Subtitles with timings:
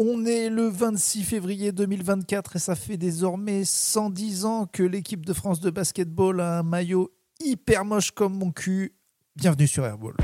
[0.00, 5.32] On est le 26 février 2024 et ça fait désormais 110 ans que l'équipe de
[5.32, 8.94] France de basketball a un maillot hyper moche comme mon cul.
[9.34, 10.14] Bienvenue sur Airball.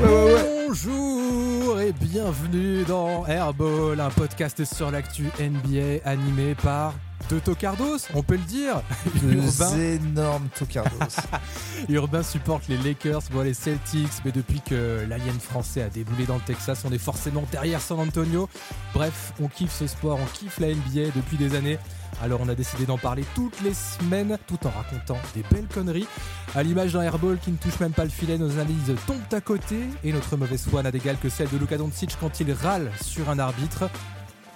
[0.00, 6.94] Bonjour et bienvenue dans Airball, un podcast sur l'actu NBA animé par
[7.28, 8.82] deux tocardos, on peut le dire.
[9.22, 11.16] Deux énormes tocardos.
[11.88, 16.36] Urbain supporte les Lakers, bon, les Celtics, mais depuis que l'alien français a déboulé dans
[16.36, 18.48] le Texas, on est forcément derrière San Antonio.
[18.94, 21.78] Bref, on kiffe ce sport, on kiffe la NBA depuis des années.
[22.22, 26.06] Alors on a décidé d'en parler toutes les semaines tout en racontant des belles conneries.
[26.54, 29.40] À l'image d'un airball qui ne touche même pas le filet, nos analyses tombent à
[29.40, 32.90] côté et notre mauvaise foi n'a d'égal que celle de Luka Doncic quand il râle
[33.02, 33.90] sur un arbitre.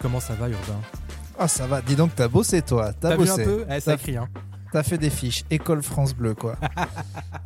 [0.01, 0.81] Comment ça va Urbain?
[1.43, 2.93] Ah ça va, dis donc t'as bossé toi.
[2.93, 4.29] T'as vu un peu eh, Ça écrit hein.
[4.73, 6.57] T'as fait des fiches, école France Bleu quoi.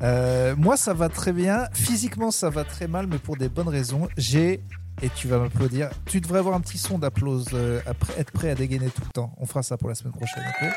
[0.03, 3.69] Euh, moi ça va très bien, physiquement ça va très mal mais pour des bonnes
[3.69, 4.09] raisons.
[4.19, 4.61] J'ai
[5.01, 5.89] et tu vas m'applaudir.
[6.05, 7.81] Tu devrais avoir un petit son d'applause, euh,
[8.19, 9.33] être prêt à dégainer tout le temps.
[9.39, 10.69] On fera ça pour la semaine prochaine, ok?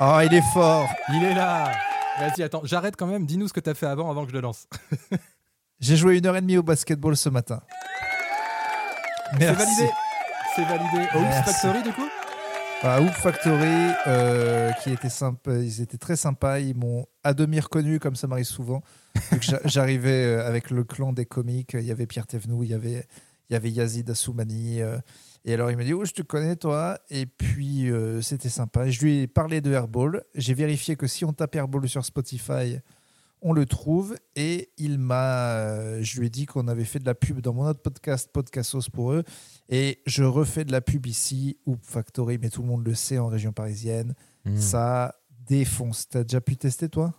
[0.00, 1.72] Oh, il est fort Il est là
[2.20, 3.26] Vas-y, attends, j'arrête quand même.
[3.26, 4.68] Dis-nous ce que tu as fait avant, avant que je le lance.
[5.80, 7.60] J'ai joué une heure et demie au basketball ce matin.
[9.38, 9.88] C'est validé
[10.54, 11.08] C'est validé.
[11.14, 12.08] Au Factory, du coup
[12.84, 16.58] Hoop Factory, euh, qui était sympa, ils étaient très sympas.
[16.58, 18.82] Ils m'ont à demi reconnu, comme ça m'arrive souvent.
[19.64, 21.74] J'arrivais euh, avec le clan des comiques.
[21.74, 23.06] Il y avait Pierre Thévenoud, il y avait,
[23.48, 24.82] il y avait Yazid Assoumani.
[24.82, 24.98] Euh.
[25.44, 26.98] et alors il m'a dit Oh, je te connais, toi.
[27.08, 28.90] Et puis c'était sympa.
[28.90, 30.24] Je lui ai parlé de Airball.
[30.34, 32.78] J'ai vérifié que si on tape Airball sur Spotify,
[33.42, 37.14] on le trouve et il m'a, je lui ai dit qu'on avait fait de la
[37.14, 39.24] pub dans mon autre podcast, Podcastos pour eux,
[39.72, 43.18] et je refais de la pub ici, ou Factory, mais tout le monde le sait
[43.18, 44.58] en région parisienne, hmm.
[44.58, 45.14] ça
[45.46, 46.10] défonce.
[46.10, 47.14] T'as déjà pu tester toi?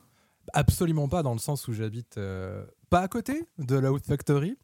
[0.54, 4.56] Absolument pas, dans le sens où j'habite euh, pas à côté de la Haute Factory,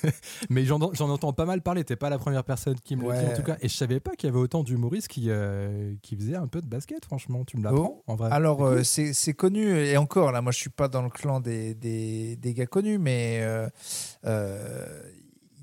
[0.50, 1.82] mais j'en entends pas mal parler.
[1.82, 3.56] T'es pas la première personne qui me le dit en tout cas.
[3.60, 6.60] Et je savais pas qu'il y avait autant d'humoristes qui, euh, qui faisaient un peu
[6.60, 7.44] de basket, franchement.
[7.44, 8.30] Tu me l'apprends en vrai.
[8.30, 11.74] Alors, euh, c'est connu, et encore, là, moi je suis pas dans le clan des,
[11.74, 13.44] des, des gars connus, mais.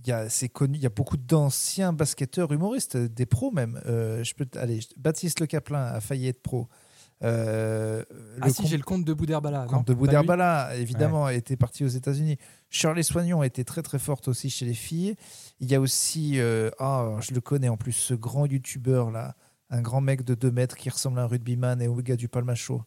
[0.04, 3.80] Il y a, c'est connu, il y a beaucoup d'anciens basketteurs humoristes, des pros même.
[3.86, 6.68] je peux, allez, Baptiste Le Caplin a failli être pro.
[7.22, 8.04] Euh,
[8.42, 9.64] ah si, j'ai le compte de Bouderbala.
[9.64, 12.38] Le compte de Bouderbala, évidemment, était parti aux États-Unis.
[12.70, 15.16] Shirley Soignon était très très forte aussi chez les filles.
[15.60, 19.36] Il y a aussi, euh, ah, je le connais en plus, ce grand youtubeur là,
[19.70, 22.30] un grand mec de 2 mètres qui ressemble à un rugbyman et au gars du
[22.30, 22.84] Palmacho.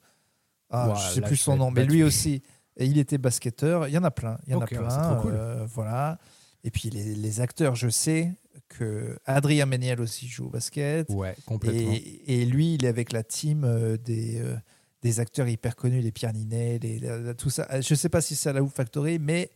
[0.70, 2.42] Ah, je sais plus son nom, mais lui aussi.
[2.78, 3.86] Et il était basketteur.
[3.88, 4.38] Il y en a plein.
[4.46, 5.20] Il y en a plein.
[5.26, 6.18] Euh, voilà.
[6.64, 8.32] Et puis les, les, acteurs, je sais,
[8.68, 11.08] que Adrien Méniel aussi joue au basket.
[11.10, 11.94] Ouais, complètement.
[12.26, 14.56] Et, lui, il est avec la team euh, des, euh,
[15.02, 17.80] des acteurs hyper connus, les Pierre Ninet, les, tout ça.
[17.80, 19.50] Je ne sais pas si c'est à la Hoop Factory, mais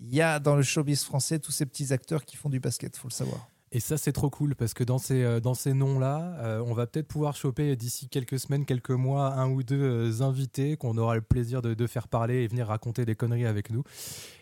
[0.00, 2.96] il y a dans le showbiz français tous ces petits acteurs qui font du basket,
[2.96, 3.48] faut le savoir.
[3.74, 6.74] Et ça, c'est trop cool parce que dans ces, euh, dans ces noms-là, euh, on
[6.74, 10.98] va peut-être pouvoir choper d'ici quelques semaines, quelques mois, un ou deux euh, invités qu'on
[10.98, 13.82] aura le plaisir de, faire parler et venir raconter des conneries avec nous.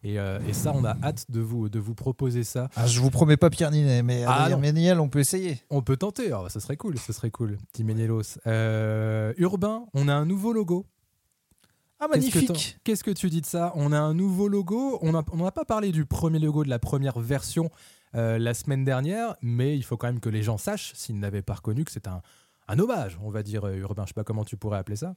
[0.03, 0.17] Et,
[0.53, 2.69] ça, on a hâte de vous, de vous proposer ça.
[2.75, 5.63] Ah, je vous promets pas Pierre Ninet, mais ah, Méniel, on peut essayer.
[5.71, 7.57] On peut tenter, oh, ça serait cool, ça serait cool.
[7.73, 8.39] Petit Ménielos.
[9.39, 10.87] Urbain, on a un nouveau logo.
[12.01, 13.73] Ah, magnifique Qu'est-ce que, tu dis de ça?
[13.77, 14.99] On a un nouveau logo.
[15.03, 17.71] On n'a on pas parlé du premier logo, de la première version
[18.15, 21.43] euh, la semaine dernière, mais il faut quand même que les gens sachent, s'ils n'avaient
[21.43, 22.23] pas reconnu, que c'est un,
[22.69, 24.03] un hommage, on va dire, euh, urbain.
[24.05, 25.15] Je sais pas comment tu pourrais appeler ça.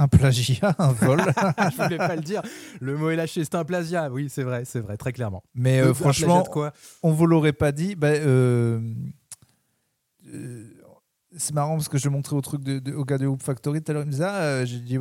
[0.00, 1.20] Un plagiat, un vol.
[1.58, 2.42] je voulais pas le dire.
[2.80, 4.10] Le mot est lâché, c'est un plagiat.
[4.10, 5.42] Oui, c'est vrai, c'est vrai, très clairement.
[5.54, 6.72] Mais euh, franchement, quoi?
[7.02, 7.96] on vous l'aurait pas dit.
[7.96, 8.12] Bah,
[11.38, 13.90] c'est marrant parce que je montrais au truc de, au gars de Hoop Factory tout
[13.90, 14.02] à l'heure.
[14.02, 14.98] Il me disait ah, j'ai dit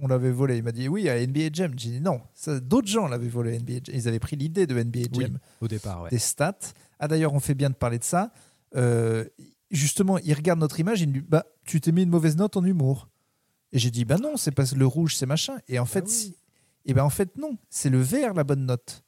[0.00, 0.58] on l'avait volé.
[0.58, 1.72] Il m'a dit oui à NBA Jam.
[1.76, 2.20] J'ai dit non,
[2.62, 3.94] d'autres gens l'avaient volé à NBA Jam.
[3.94, 6.10] Ils avaient pris l'idée de NBA Jam au départ, ouais.
[6.10, 6.58] des stats.
[6.98, 8.32] Ah d'ailleurs, on fait bien de parler de ça.
[8.76, 9.24] Euh,
[9.70, 12.56] justement, il regarde notre image, il me dit bah tu t'es mis une mauvaise note
[12.56, 13.08] en humour.
[13.72, 15.56] Et j'ai dit bah non, c'est pas le rouge, c'est machin.
[15.68, 16.36] Et en ah fait, si.
[16.84, 19.02] Et ben en fait non, c'est le vert la bonne note.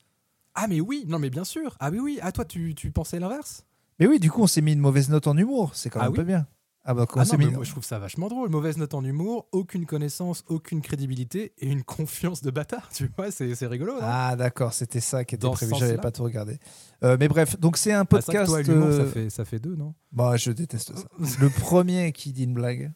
[0.54, 1.76] Ah mais oui, non mais bien sûr.
[1.78, 2.18] Ah oui oui.
[2.22, 3.64] Ah toi tu, tu pensais l'inverse?
[3.98, 5.72] Mais oui, du coup, on s'est mis une mauvaise note en humour.
[5.74, 6.46] C'est quand ah même un peu bien.
[6.90, 8.48] Ah bah, ah non, moi, je trouve ça vachement drôle.
[8.48, 12.88] Mauvaise note en humour, aucune connaissance, aucune crédibilité et une confiance de bâtard.
[12.94, 13.92] Tu vois, c'est rigolo.
[14.00, 15.74] ah d'accord, c'était ça qui était prévu.
[15.78, 16.58] J'avais pas tout regardé.
[17.04, 18.46] Euh, mais bref, donc c'est un bah, podcast.
[18.46, 19.94] toi, l'humour, ça, euh, fait, ça fait deux, non?
[20.12, 21.04] Bah, je déteste ça.
[21.40, 22.90] Le premier qui dit une blague.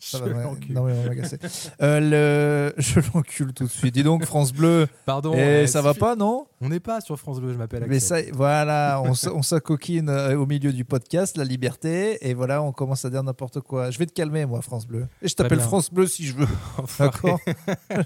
[0.00, 0.74] Ça je l'encule.
[0.74, 1.38] Non, mais on va
[1.82, 2.74] euh, le...
[2.80, 3.94] Je l'encule tout de suite.
[3.94, 4.86] Dis donc, France Bleu.
[5.04, 5.34] Pardon.
[5.34, 6.46] Et ça va pas, non?
[6.62, 10.46] On n'est pas sur France Bleu, je m'appelle Mais ça, voilà, on, s'acoquine euh, au
[10.46, 13.90] milieu du podcast, la liberté, et voilà, on commence à dire n'importe quoi.
[13.90, 15.06] Je vais te calmer, moi, France Bleu.
[15.20, 16.48] Et je t'appelle France Bleu si je veux.
[16.98, 17.38] D'accord?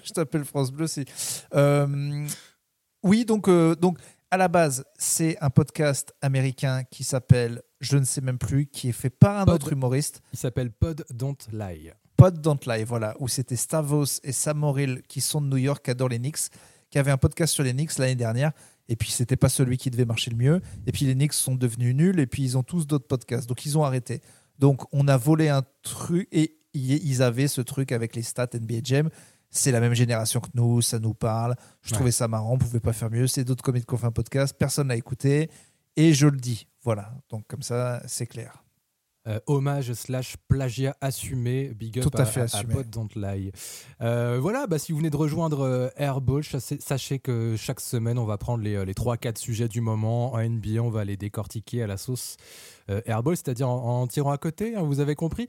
[0.02, 1.04] Je t'appelle France Bleu si.
[1.54, 2.26] Euh,
[3.04, 3.98] Oui, donc, euh, donc
[4.34, 8.88] à la base, c'est un podcast américain qui s'appelle, je ne sais même plus, qui
[8.88, 9.54] est fait par un Pod.
[9.54, 10.22] autre humoriste.
[10.32, 11.90] Il s'appelle Pod Don't Lie.
[12.16, 15.84] Pod Don't Lie, voilà, où c'était Stavros et Sam Morrill qui sont de New York,
[15.84, 16.48] qui adorent les Knicks,
[16.90, 18.52] qui avaient un podcast sur les Knicks l'année dernière.
[18.88, 20.60] Et puis, c'était pas celui qui devait marcher le mieux.
[20.86, 22.20] Et puis, les Knicks sont devenus nuls.
[22.20, 23.48] Et puis, ils ont tous d'autres podcasts.
[23.48, 24.20] Donc, ils ont arrêté.
[24.58, 26.28] Donc, on a volé un truc.
[26.32, 29.08] Et ils avaient ce truc avec les stats NBA Jam.
[29.50, 30.82] C'est la même génération que nous.
[30.82, 31.56] Ça nous parle.
[31.82, 31.94] Je Ouais.
[31.94, 32.52] trouvais ça marrant.
[32.52, 33.26] On pouvait pas faire mieux.
[33.26, 34.54] C'est d'autres comédies qui ont fait un podcast.
[34.58, 35.50] Personne l'a écouté.
[35.96, 36.66] Et je le dis.
[36.84, 37.12] Voilà.
[37.30, 38.64] Donc, comme ça, c'est clair.
[39.26, 42.62] Euh, hommage slash plagiat assumé, big up Tout à fait à.
[42.62, 43.52] Pod Don't Lie.
[44.02, 48.26] Euh, voilà, bah, si vous venez de rejoindre euh, Airball, sachez, que chaque semaine, on
[48.26, 50.34] va prendre les, les 3-4 sujets du moment.
[50.34, 52.36] En NBA, on va les décortiquer à la sauce
[53.06, 55.46] Airball, c'est-à-dire en, tirant à côté, hein, vous avez compris.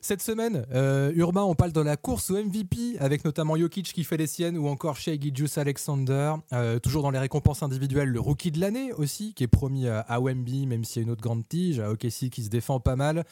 [0.00, 4.04] Cette semaine, euh, Urbain, on parle de la course au MVP, avec notamment Jokic qui
[4.04, 6.34] fait les siennes, ou encore Shea Gilgeous Alexander.
[6.52, 10.20] Euh, toujours dans les récompenses individuelles, le rookie de l'année aussi, qui est promis à,
[10.20, 12.96] Wemby, même s'il y a une autre grande tige, à OKC qui se défend pas
[12.96, 13.24] mal.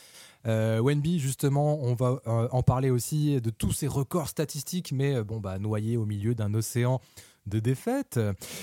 [0.46, 5.14] Euh, Wemby, justement, on va euh, en parler aussi de tous ses records statistiques, mais
[5.14, 7.00] euh, bon, bah, noyé au milieu d'un océan
[7.46, 8.20] de défaites.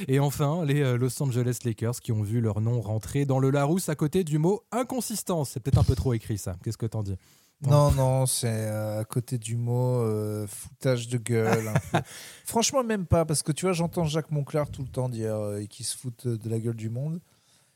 [0.08, 3.50] Et enfin, les euh, Los Angeles Lakers qui ont vu leur nom rentrer dans le
[3.50, 5.52] Larousse à côté du mot inconsistance.
[5.52, 6.56] C'est peut-être un peu trop écrit ça.
[6.64, 7.18] Qu'est-ce que t'en dis?
[7.62, 11.68] Non, non, c'est euh, à côté du mot euh, foutage de gueule.
[11.68, 12.06] un peu.
[12.46, 15.66] Franchement, même pas, parce que tu vois, j'entends Jacques Monclar tout le temps dire euh,
[15.66, 17.20] qu'il se fout de la gueule du monde.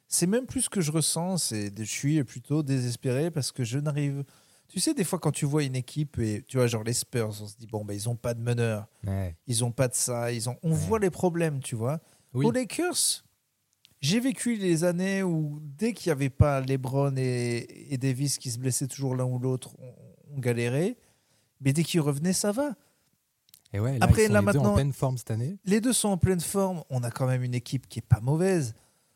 [0.07, 3.79] C'est même plus ce que je ressens, c'est je suis plutôt désespéré parce que je
[3.79, 4.23] n'arrive.
[4.73, 7.27] Tu sais, des fois, quand tu vois une équipe, et tu vois, genre les Spurs,
[7.29, 8.87] on se dit, bon, bah, ils ont pas de meneur,
[9.45, 10.57] ils ont pas de ça, ils ont...
[10.63, 10.75] on Ouais.
[10.77, 11.99] voit les problèmes, tu vois.
[12.33, 12.43] Oui.
[12.43, 13.23] Aux Lakers,
[14.01, 18.49] j'ai vécu les années où dès qu'il n'y avait pas LeBron et, et Davis qui
[18.49, 19.93] se blessaient toujours l'un ou l'autre, on,
[20.35, 20.97] on galérait.
[21.61, 22.71] Mais dès qu'ils revenaient, ça va.
[23.73, 25.59] Et ouais, là, Après, ils sont là, les deux en pleine forme cette année.
[25.65, 26.83] Les deux sont en pleine forme.
[26.89, 28.73] On a quand même une équipe qui est pas mauvaise.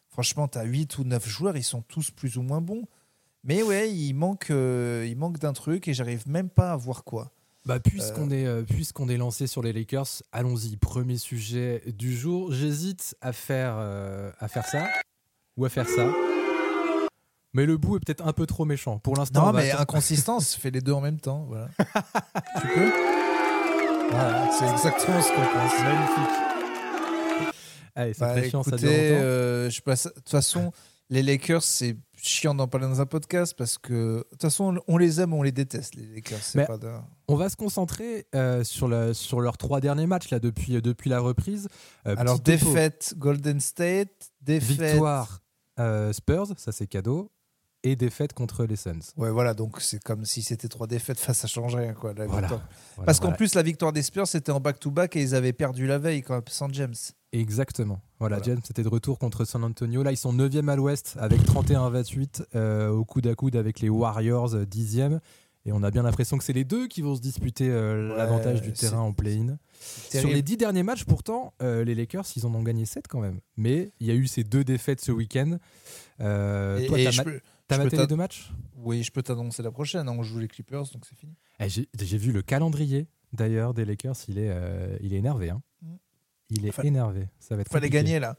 [0.09, 2.83] Franchement, tu as 8 ou 9 joueurs, ils sont tous plus ou moins bons.
[3.47, 7.03] Mais ouais, il manque, euh, il manque d'un truc et j'arrive même pas à voir
[7.03, 7.31] quoi.
[7.65, 10.77] Bah, puisqu'on est, euh, puisqu'on est lancé sur les Lakers, allons-y.
[10.77, 12.51] Premier sujet du jour.
[12.53, 14.87] J'hésite à faire, euh, à faire ça
[15.57, 16.09] ou à faire ça.
[17.53, 18.99] Mais le bout est peut-être un peu trop méchant.
[18.99, 21.45] Pour l'instant, Non, mais attendre- inconsistance, fais les deux en même temps.
[21.49, 21.69] Voilà.
[22.61, 22.91] tu peux
[24.11, 25.79] Voilà, c'est exactement ce qu'on pense.
[25.83, 27.53] magnifique.
[27.95, 30.71] Allez, c'est Bah, ça écoutez, euh, je passe- de toute façon,
[31.09, 31.97] les Lakers, c'est
[32.27, 35.41] chiant d'en parler dans un podcast parce que de toute façon, on les aime on
[35.43, 36.39] les déteste, les Lakers.
[36.67, 36.91] Pas de-
[37.27, 41.09] On va se concentrer euh, sur, le, sur leurs trois derniers matchs là, depuis, depuis
[41.09, 41.67] la reprise.
[42.07, 42.51] Euh, Alors, topo.
[42.51, 44.79] défaite Golden State, défaite.
[44.91, 45.39] Victoire
[45.79, 47.31] euh, Spurs, ça c'est cadeau.
[47.83, 48.99] Et défaite contre les Suns.
[49.15, 51.93] Ouais, voilà, donc c'est comme si c'était trois défaites, face ça change rien.
[51.93, 52.47] Quoi, la Voilà.
[52.47, 52.67] victoire.
[52.95, 53.37] Voilà, Parce qu'en voilà.
[53.37, 56.49] plus, la victoire des Spurs, c'était en back-to-back et ils avaient perdu la veille quand
[56.49, 56.95] sans James.
[57.33, 57.99] Exactement.
[58.19, 58.53] Voilà, Voilà.
[58.53, 60.01] James était de retour contre San Antonio.
[60.03, 63.89] Là, ils sont 9e à l'ouest avec 31-28 euh, au coude à coude avec les
[63.89, 65.19] Warriors euh, 10e.
[65.65, 68.17] Et on a bien l'impression que c'est les deux qui vont se disputer euh, Ouais,
[68.17, 69.57] l'avantage du terrain en play-in.
[70.21, 73.19] Sur les 10 derniers matchs, pourtant, euh, les Lakers, ils en ont gagné 7 quand
[73.19, 73.41] même.
[73.57, 75.57] Mais il y a eu ces deux défaites ce week-end.
[76.21, 76.97] Euh, toi,
[77.67, 78.49] t'as maté les deux matchs?
[78.77, 80.07] Oui, je peux t'annoncer la prochaine.
[80.07, 81.33] hein, On joue les Clippers, donc c'est fini.
[81.59, 84.15] Eh, J'ai j'ai vu le calendrier d'ailleurs des Lakers.
[84.29, 85.49] Il est, euh, il est énervé.
[85.49, 85.61] hein.
[86.49, 87.27] Il est énervé.
[87.39, 88.03] Ça va être Fallait compliqué.
[88.05, 88.37] gagner là.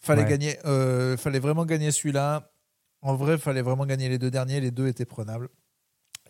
[0.00, 0.28] Fallait Ouais.
[0.28, 0.58] gagner.
[0.66, 2.52] euh, fallait vraiment gagner celui-là.
[3.02, 4.60] En vrai, fallait vraiment gagner les deux derniers.
[4.60, 5.48] Les deux étaient prenables.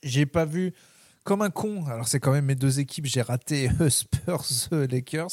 [0.02, 0.72] J'ai pas vu
[1.24, 1.84] comme un con.
[1.86, 3.06] Alors c'est quand même mes deux équipes.
[3.06, 5.30] J'ai raté euh, Spurs, euh, Lakers.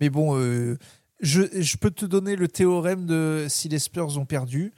[0.00, 0.76] Mais bon, euh,
[1.20, 4.72] je, je peux te donner le théorème de si les Spurs ont perdu.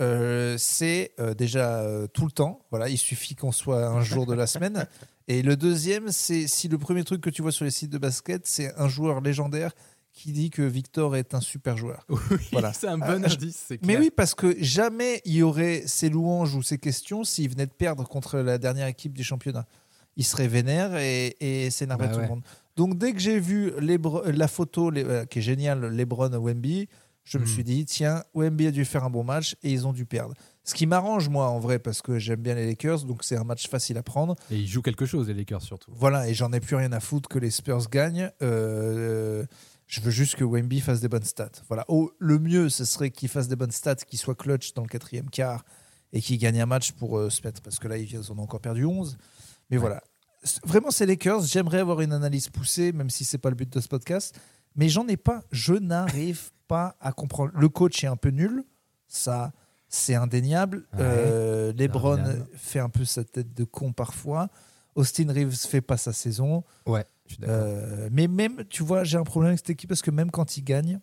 [0.00, 2.60] euh, c'est euh, déjà euh, tout le temps.
[2.70, 4.86] Voilà, il suffit qu'on soit un jour de la semaine.
[5.28, 7.96] Et le deuxième, c'est si le premier truc que tu vois sur les sites de
[7.96, 9.72] basket, c'est un joueur légendaire
[10.14, 12.06] qui dit que Victor est un super joueur.
[12.30, 12.72] Oui, Voilà.
[12.72, 13.72] c'est un bon je- indice.
[13.82, 17.66] Mais oui, parce que jamais il y aurait ces louanges ou ces questions s'il venait
[17.66, 19.66] de perdre contre la dernière équipe du championnat.
[20.16, 22.26] Il serait vénère et, et s'énerverait Bah tout ouais.
[22.26, 22.42] le monde.
[22.76, 26.88] Donc dès que j'ai vu la photo les- euh, qui est géniale, LeBron Wemby,
[27.24, 27.46] je me Hmm.
[27.48, 30.34] suis dit tiens, Wemby a dû faire un bon match et ils ont dû perdre.
[30.62, 33.44] Ce qui m'arrange moi en vrai parce que j'aime bien les Lakers, donc c'est un
[33.44, 34.36] match facile à prendre.
[34.50, 35.90] Et ils jouent quelque chose, les Lakers surtout.
[35.94, 38.30] Voilà, et j'en ai plus rien à foutre que les Spurs gagnent.
[38.42, 39.44] Euh,
[39.86, 41.50] je veux juste que Wemby fasse des bonnes stats.
[41.68, 41.84] Voilà.
[41.88, 44.88] Oh, le mieux, ce serait qu'il fasse des bonnes stats, qu'il soit clutch dans le
[44.88, 45.64] quatrième quart
[46.12, 48.42] et qu'il gagne un match pour euh, se mettre, parce que là, ils en ont
[48.42, 49.16] encore perdu 11.
[49.70, 49.80] Mais Ouais.
[49.80, 50.02] voilà.
[50.64, 51.42] Vraiment, c'est les Lakers.
[51.42, 54.38] J'aimerais avoir une analyse poussée, même si c'est pas le but de ce podcast.
[54.76, 55.42] Mais j'en ai pas.
[55.52, 57.52] Je n'arrive pas à comprendre.
[57.54, 58.64] Le coach est un peu nul.
[59.08, 59.52] Ça,
[59.88, 60.78] c'est indéniable.
[60.94, 60.98] Ouais.
[61.00, 62.22] Euh, LeBron
[62.56, 64.48] fait un peu sa tête de con parfois.
[64.96, 66.62] Austin Reeves fait pas sa saison.
[66.86, 67.04] Ouais.
[67.42, 70.56] Euh, mais même, tu vois, j'ai un problème avec cette équipe parce que même quand
[70.56, 71.00] ils gagnent,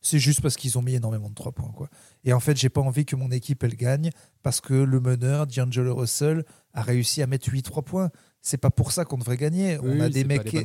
[0.00, 1.72] C'est juste parce qu'ils ont mis énormément de 3 points.
[1.72, 1.88] Quoi.
[2.24, 4.10] Et en fait, j'ai pas envie que mon équipe elle gagne
[4.44, 8.10] parce que le meneur, D'Angelo Russell, a réussi à mettre 8 3 points.
[8.40, 9.76] C'est pas pour ça qu'on devrait gagner.
[9.78, 10.52] Oui, on a des pas mecs.
[10.52, 10.64] les.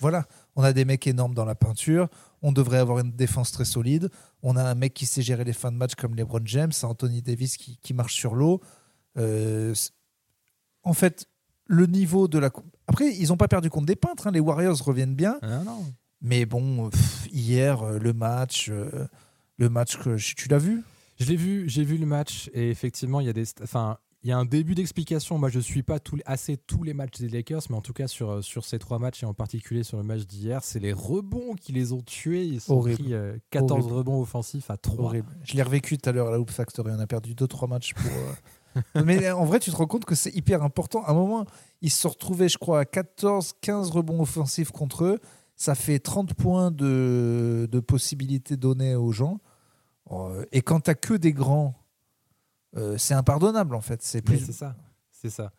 [0.00, 2.08] Voilà, on a des mecs énormes dans la peinture.
[2.40, 4.08] On devrait avoir une défense très solide.
[4.42, 7.20] On a un mec qui sait gérer les fins de match comme LeBron James, Anthony
[7.20, 8.62] Davis qui, qui marche sur l'eau.
[9.18, 9.74] Euh,
[10.82, 11.26] en fait,
[11.66, 12.50] le niveau de la.
[12.86, 14.26] Après, ils n'ont pas perdu contre des peintres.
[14.26, 14.30] hein.
[14.32, 15.38] Les Warriors reviennent bien.
[15.42, 15.84] Ah, non.
[16.20, 19.06] Mais bon, pff, hier, euh, le match, euh,
[19.58, 20.82] le match que tu l'as vu?
[21.18, 24.30] Je l'ai vu, j'ai vu le match et effectivement, il y a des, enfin, il
[24.30, 25.38] y a un début d'explication.
[25.38, 28.42] Moi, je suis pas assez tous les matchs des Lakers, mais en tout cas sur
[28.42, 31.72] sur ces trois matchs et en particulier sur le match d'hier, c'est les rebonds qui
[31.72, 32.44] les ont tués.
[32.46, 33.94] Ils ont pris euh, 14 Horrible.
[33.98, 35.04] rebonds offensifs à 3.
[35.04, 35.28] Horrible.
[35.44, 36.90] Je l'ai revécu tout à l'heure à la Hoop Factory.
[36.96, 38.10] On a perdu 2-3 matchs pour.
[38.96, 41.04] euh, Mais en vrai, tu te rends compte que c'est hyper important.
[41.04, 41.44] À un moment,
[41.82, 45.20] ils se sont retrouvés, je crois, à 14-15 rebonds offensifs contre eux.
[45.56, 49.38] Ça fait 30 points de, de possibilités données aux gens.
[50.10, 51.74] Euh, Et quand tu que des grands,
[52.76, 54.02] euh, c'est impardonnable en fait.
[54.02, 54.50] C'est plus.
[54.52, 54.76] ça,
[55.12, 55.52] c'est ça.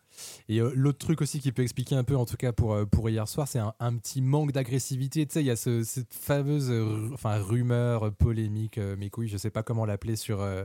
[0.48, 2.84] Et euh, l'autre truc aussi qui peut expliquer un peu, en tout cas pour, euh,
[2.84, 5.26] pour hier soir, c'est un, un petit manque d'agressivité.
[5.26, 9.10] Tu sais, il y a ce- cette fameuse euh, enfin, rumeur, euh, polémique, euh, mais
[9.16, 10.64] oui, je sais pas comment l'appeler, sur, euh,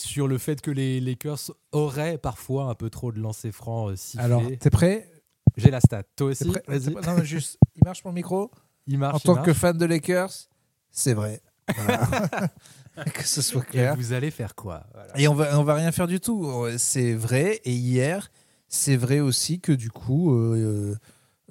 [0.00, 3.96] sur le fait que les Lakers auraient parfois un peu trop de lancers francs euh,
[3.96, 4.24] sifflés.
[4.24, 5.10] Alors, t'es prêt?
[5.56, 6.02] J'ai la stat.
[6.16, 6.62] Toi aussi prêt?
[6.66, 6.92] Vas-y.
[6.94, 8.50] Non, mais juste, il marche mon micro
[8.86, 9.14] Il marche.
[9.14, 9.46] En il tant marche.
[9.46, 10.32] que fan de Lakers,
[10.90, 11.40] c'est vrai.
[11.76, 12.08] Voilà.
[13.14, 13.96] que ce soit Et clair.
[13.96, 14.84] vous allez faire quoi?
[14.92, 15.18] Voilà.
[15.18, 16.46] Et on va, on va rien faire du tout.
[16.78, 17.60] C'est vrai.
[17.64, 18.30] Et hier,
[18.68, 20.96] c'est vrai aussi que du coup, euh,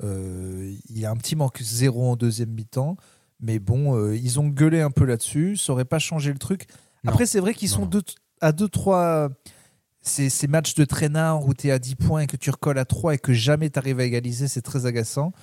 [0.04, 2.98] euh, il y a un petit manque zéro en deuxième mi-temps.
[3.42, 5.56] Mais bon, euh, ils ont gueulé un peu là-dessus.
[5.58, 6.68] Ça aurait pas changé le truc.
[7.04, 7.12] Non.
[7.12, 7.88] Après, c'est vrai qu'ils sont non.
[7.88, 8.04] deux-
[8.42, 9.30] à 2-3.
[10.02, 12.78] Ces, ces matchs de traînard où tu es à 10 points et que tu recolles
[12.78, 15.34] à 3 et que jamais tu arrives à égaliser, c'est très agaçant.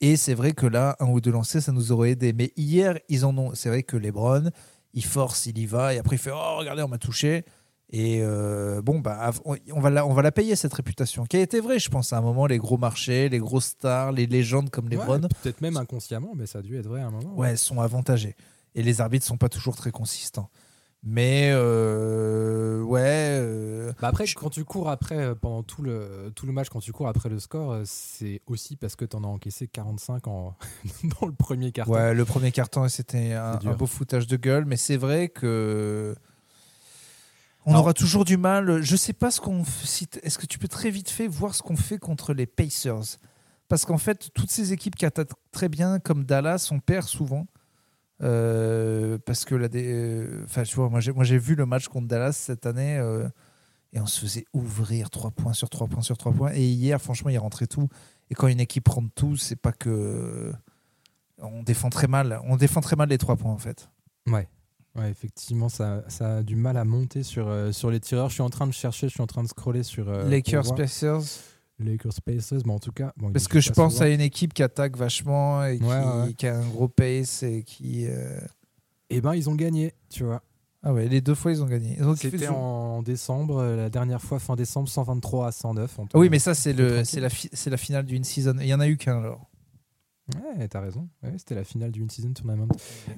[0.00, 2.32] Et c'est vrai que là, un ou deux lancers, ça nous aurait aidé.
[2.32, 3.54] Mais hier, ils en ont.
[3.54, 4.50] C'est vrai que Lebron,
[4.92, 7.44] il force, il y va, et après il fait Oh, regardez, on m'a touché.
[7.90, 11.40] Et euh, bon, bah, on va, la, on va la payer cette réputation, qui a
[11.40, 12.46] été vraie, je pense, à un moment.
[12.46, 16.46] Les gros marchés, les grosses stars, les légendes comme Lebron, Ouais, Peut-être même inconsciemment, mais
[16.46, 17.34] ça a dû être vrai à un moment.
[17.36, 18.36] ouais, sont avantagés.
[18.74, 20.50] Et les arbitres sont pas toujours très consistants.
[21.06, 23.02] Mais euh, ouais,
[23.38, 26.68] euh, Bah après, Je- quand tu cours après, euh, pendant tout le, tout le match,
[26.70, 30.26] quand tu cours après le score, c'est aussi parce que tu en as encaissé 45
[30.28, 30.56] en,
[31.20, 31.88] dans le premier quart.
[31.90, 36.14] ouais, le premier carton, c'était un, beau foutage de gueule, mais c'est vrai que
[37.66, 38.80] on Alors- aura toujours du mal.
[38.82, 39.62] Je sais pas ce qu'on.
[40.22, 43.18] Est-ce que tu peux très vite fait voir ce qu'on fait contre les Pacers?
[43.68, 47.46] Parce qu'en fait, toutes ces équipes qui attaquent très bien, comme Dallas, on perd souvent.
[48.24, 51.88] Euh, parce que des, euh, enfin, tu vois, moi j'ai, moi j'ai vu le match
[51.88, 53.28] contre Dallas cette année euh,
[53.92, 56.52] et on se faisait ouvrir 3 points sur 3 points sur 3 points.
[56.54, 57.88] Et hier, franchement, il rentrait tout.
[58.30, 60.52] Et quand une équipe rentre tout, c'est pas que.
[61.38, 62.40] On défend très mal.
[62.44, 63.90] On défend très mal les 3 points en fait.
[64.26, 64.48] Ouais.
[64.96, 68.28] Ouais, effectivement, ça, ça a du mal à monter sur, euh, sur les tireurs.
[68.28, 70.74] Je suis en train de chercher, je suis en train de scroller sur euh, Lakers.
[70.74, 71.22] Pacers.
[71.78, 73.12] Lakers Pacers, mais en tout cas.
[73.16, 74.04] bon, Parce que je pense souvent.
[74.06, 76.34] à une équipe qui attaque vachement et qui, Ouais, ouais.
[76.34, 78.06] qui a un gros pace et qui.
[78.06, 78.38] euh,
[79.10, 80.42] Eh ben, ils ont gagné, tu vois.
[80.86, 81.98] Ah ouais, les deux fois ils ont gagné.
[82.16, 85.98] C'était en décembre, euh, la dernière fois, fin décembre, 123 à 109.
[85.98, 88.54] en oui, mais ça c'est le, c'est la, fi- c'est la finale d'une season.
[88.60, 89.48] Il y en a eu qu'un alors.
[90.58, 91.08] Ouais, t'as raison.
[91.22, 92.68] Ouais, c'était la finale du In-Season Tournament.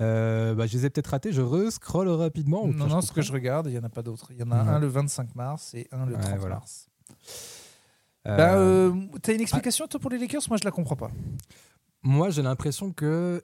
[0.01, 1.31] Euh, bah, je les ai peut-être ratés.
[1.33, 2.67] Je re-scroll rapidement.
[2.67, 4.29] non, non, ce que je regarde, il y en a pas d'autres.
[4.33, 4.71] Il y en a Ouais.
[4.71, 6.57] un le 25 mars et un le Ouais, 30 voilà.
[6.57, 6.89] mars.
[8.27, 8.93] Euh, Bah, euh,
[9.23, 10.43] T'as une explication toi pour les Lakers?
[10.49, 11.11] Moi je la comprends pas.
[12.03, 13.43] Moi, j'ai l'impression que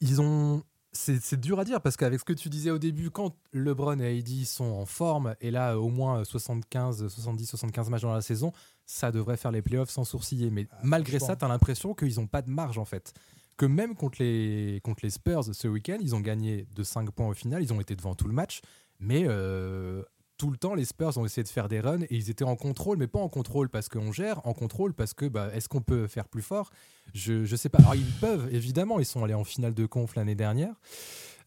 [0.00, 0.62] ils ont.
[0.92, 4.16] C'est dur à dire parce qu'avec ce que tu disais au début, quand LeBron et
[4.16, 8.52] AD sont en forme, et là au moins 75, 70, 75 matchs dans la saison,
[8.86, 10.50] ça devrait faire les playoffs sans sourciller.
[10.50, 11.34] Mais malgré franchement.
[11.34, 13.12] ça, tu as l'impression qu'ils n'ont pas de marge en fait.
[13.56, 17.26] Que même contre les, contre les Spurs ce week-end, ils ont gagné de 5 points
[17.26, 18.60] au final, ils ont été devant tout le match,
[19.00, 20.04] mais euh,
[20.36, 22.56] tout le temps, les Spurs ont essayé de faire des runs et ils étaient en
[22.56, 25.80] contrôle, mais pas en contrôle parce qu'on gère, en contrôle parce que bah, est-ce qu'on
[25.80, 26.70] peut faire plus fort?
[27.12, 27.78] Je, je sais pas.
[27.78, 30.74] Alors, ils peuvent, évidemment, ils sont allés en finale de conf l'année dernière.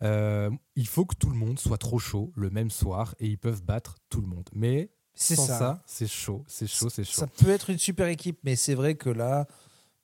[0.03, 3.37] Euh, il faut que tout le monde soit trop chaud le même soir et ils
[3.37, 4.47] peuvent battre tout le monde.
[4.53, 5.57] Mais C'est sans ça.
[5.57, 7.19] ça, c'est chaud, c'est chaud, c'est chaud.
[7.21, 9.47] Ça peut être une super équipe, mais c'est vrai que là,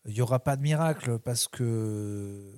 [0.05, 2.51] il n'y aura pas de miracle parce que.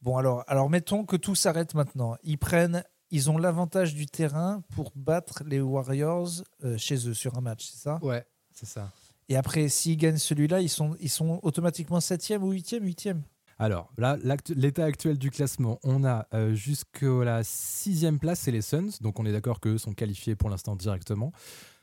[0.00, 2.16] Bon, alors, alors mettons que tout s'arrête maintenant.
[2.24, 2.82] Ils prennent.
[3.14, 7.68] Ils ont l'avantage du terrain pour battre les Warriors euh, chez eux sur un match,
[7.70, 8.00] c'est ça?
[8.02, 8.90] Ouais, c'est ça.
[9.28, 13.20] Et après, s'ils gagnent celui-là, ils sont, ils sont automatiquement 7e ou 8e 8e
[13.60, 14.16] Alors, là,
[14.56, 18.90] l'état actuel du classement, on a euh, jusqu'à la sixième place, c'est les Suns.
[19.00, 21.30] Donc, on est d'accord qu'eux sont qualifiés pour l'instant directement.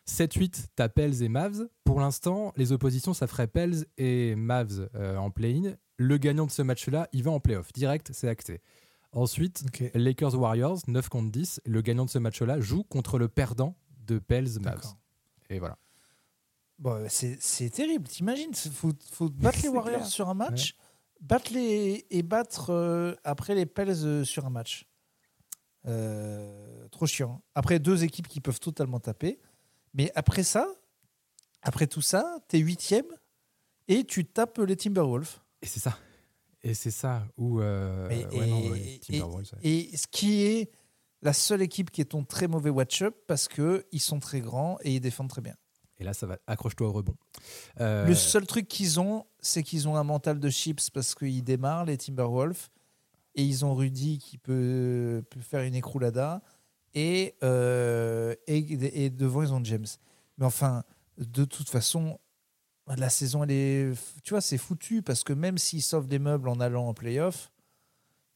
[0.09, 1.65] 7-8, t'as Pels et Mavs.
[1.85, 5.75] Pour l'instant, les oppositions, ça ferait Pels et Mavs euh, en play-in.
[5.95, 7.71] Le gagnant de ce match-là, il va en play-off.
[7.71, 8.59] Direct, c'est acté.
[9.13, 9.63] Ensuite.
[9.93, 11.61] Lakers Warriors, 9 contre 10.
[11.65, 13.75] Le gagnant de ce match-là joue contre le perdant
[14.05, 14.95] de Pels Mavs.
[15.49, 15.77] Et voilà.
[16.79, 18.07] Bon, c'est c'est terrible.
[18.07, 20.07] T'imagines, il faut, faut battre les Warriors clair.
[20.07, 20.75] sur un match,
[21.19, 24.87] battre les et battre euh, après les Pels euh, sur un match.
[25.87, 27.43] Euh, trop chiant.
[27.53, 29.39] Après deux équipes qui peuvent totalement taper,
[29.93, 30.67] mais après ça,
[31.61, 33.05] après tout ça, t'es huitième
[33.87, 35.39] et tu tapes les Timberwolves.
[35.61, 35.97] Et c'est ça.
[36.63, 37.59] Et c'est ça où.
[37.61, 39.59] euh, Et- ouais, non, et- ouais, et- Timberwolves, ouais.
[39.63, 40.71] Et ce qui est
[41.23, 44.77] la seule équipe qui est ton très mauvais watch-up parce que ils sont très grands
[44.83, 45.55] et ils défendent très bien.
[45.97, 46.37] Et là, ça va.
[46.47, 47.15] Accroche-toi au rebond.
[47.79, 51.43] Euh, Le seul truc qu'ils ont, c'est qu'ils ont un mental de chips parce qu'ils
[51.43, 52.69] démarrent, les Timberwolves,
[53.35, 56.41] et ils ont Rudy qui peut, peut faire une écroulada,
[56.95, 58.57] et, euh, et,
[59.05, 59.85] et devant, ils ont James.
[60.39, 60.83] Mais enfin,
[61.17, 62.19] de toute façon,
[62.87, 63.93] la saison, elle est.
[64.23, 67.51] Tu vois, c'est foutu parce que même s'ils sauvent des meubles en allant en playoff,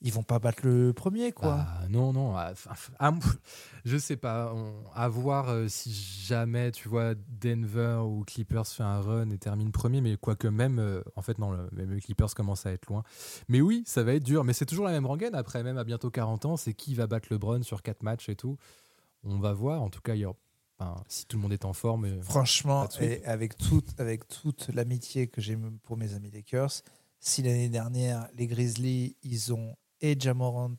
[0.02, 1.56] ils vont pas battre le premier, quoi.
[1.56, 2.36] Bah, non, non.
[2.38, 3.38] ah, enfin, ah, pff,
[3.86, 4.54] je sais pas.
[4.54, 9.38] on- à voir euh, si jamais, tu vois, Denver ou Clippers fait un run et
[9.38, 10.02] termine premier.
[10.02, 13.04] Mais quoique même, euh, en fait, non, le, même Clippers commencent à être loin.
[13.48, 14.44] Mais oui, ça va être dur.
[14.44, 16.56] Mais c'est toujours la même rengaine après, même à bientôt 40 ans.
[16.58, 18.58] C'est qui va battre LeBron sur 4 matchs et tout.
[19.24, 19.82] On va voir.
[19.82, 20.38] En tout cas, il y aura-
[20.78, 22.06] enfin, si tout le monde est en forme.
[22.06, 26.82] euh, Franchement, et avec toute, avec toute l'amitié que j'ai pour mes amis Lakers,
[27.20, 30.76] si l'année dernière, les Grizzlies, ils ont et Jamorant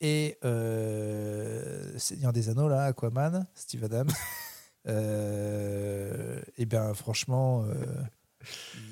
[0.00, 4.10] et euh, Seigneur des Anneaux, là, Aquaman, Steve Adams,
[4.86, 7.84] euh, et bien franchement, euh,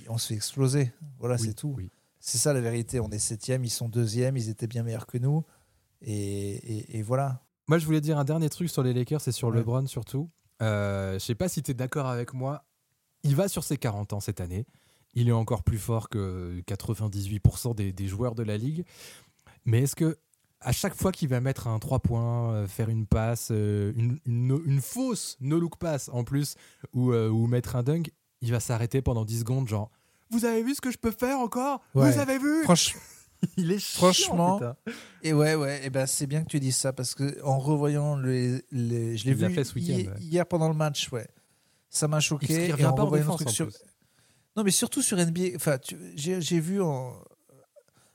[0.08, 0.92] on se fait exploser.
[1.18, 1.74] Voilà, oui, c'est tout.
[1.76, 1.90] oui.
[2.24, 3.00] C'est ça la vérité.
[3.00, 5.44] On est septième, ils sont deuxième, ils étaient bien meilleurs que nous.
[6.02, 7.42] Et, et- et voilà.
[7.68, 9.56] Moi, je voulais dire un dernier truc sur les Lakers et sur Ouais.
[9.58, 10.28] LeBron surtout.
[10.62, 12.64] Euh, je sais pas si tu es d'accord avec moi.
[13.24, 14.66] Il va sur ses 40 ans cette année.
[15.14, 18.84] Il est encore plus fort que 98% des, des joueurs de la ligue.
[19.64, 20.18] Mais est-ce que
[20.60, 24.18] à chaque fois qu'il va mettre un 3 points, euh, faire une passe, euh, une,
[24.26, 26.54] une fausse no-look pass en plus,
[26.92, 29.90] ou, euh, ou mettre un dunk, il va s'arrêter pendant 10 secondes, genre
[30.30, 31.80] Vous avez vu ce que je peux faire encore?
[31.94, 32.10] Ouais.
[32.12, 32.62] Vous avez vu?
[32.64, 33.00] Franchement.
[33.56, 34.60] Il est Franchement.
[35.22, 38.16] Et ouais, ouais, et ben c'est bien que tu dises ça parce que en revoyant
[38.16, 40.14] les, les- je l'ai Il l'a vu fait ce week-end, hi- ouais.
[40.20, 41.26] hier pendant le match, ouais,
[41.90, 42.46] ça m'a Il choqué.
[42.46, 43.76] se et en pas revoyant défense truc en sur- plus.
[44.56, 45.56] Non, mais surtout sur NBA.
[45.56, 47.14] Enfin, tu- j'ai vu en...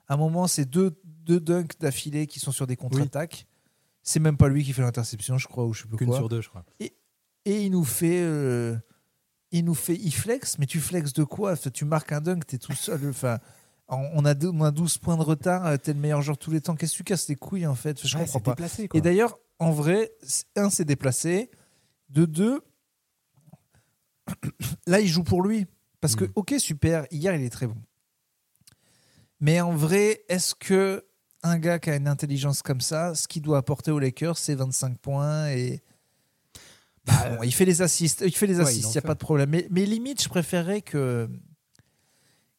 [0.08, 3.48] à un moment c'est deux, deux dunks d'affilée qui sont sur des contre-attaques.
[4.04, 6.16] C'est même pas lui qui fait l'interception, je crois, ou je sais plus quoi.
[6.16, 6.64] sur deux, je crois.
[6.80, 6.94] Et
[7.46, 8.76] il nous fait, euh,
[9.52, 11.58] il nous fait, il flex, mais tu flexes de quoi?
[11.58, 13.10] Tu marques un dunk, t'es tout seul.
[13.10, 13.40] Enfin,
[13.90, 16.52] on a, deux- on a 12 points de retard, euh, t'es le meilleur joueur tous
[16.52, 16.76] les temps.
[16.76, 18.06] Qu'est-ce que tu casses les couilles en fait?
[18.06, 18.52] Je Ouais, comprends pas.
[18.52, 18.90] déplacé.
[18.94, 20.12] Et d'ailleurs, en vrai,
[20.56, 21.50] un, c'est déplacé.
[22.10, 22.62] De deux,
[24.88, 25.66] là, il joue pour lui.
[26.02, 26.32] Parce que, Mm.
[26.36, 27.78] ok, super, hier, il est très bon.
[29.40, 31.06] Mais en vrai, est-ce que
[31.44, 34.56] un gars qui a une intelligence comme ça, ce qu'il doit apporter aux Lakers, c'est
[34.56, 35.82] 25 points et.
[37.06, 39.08] Bon, il fait les assists, il fait les il assists, il n'y a fait.
[39.08, 39.50] pas de problème.
[39.50, 41.30] Mais, mais limite, je préférerais que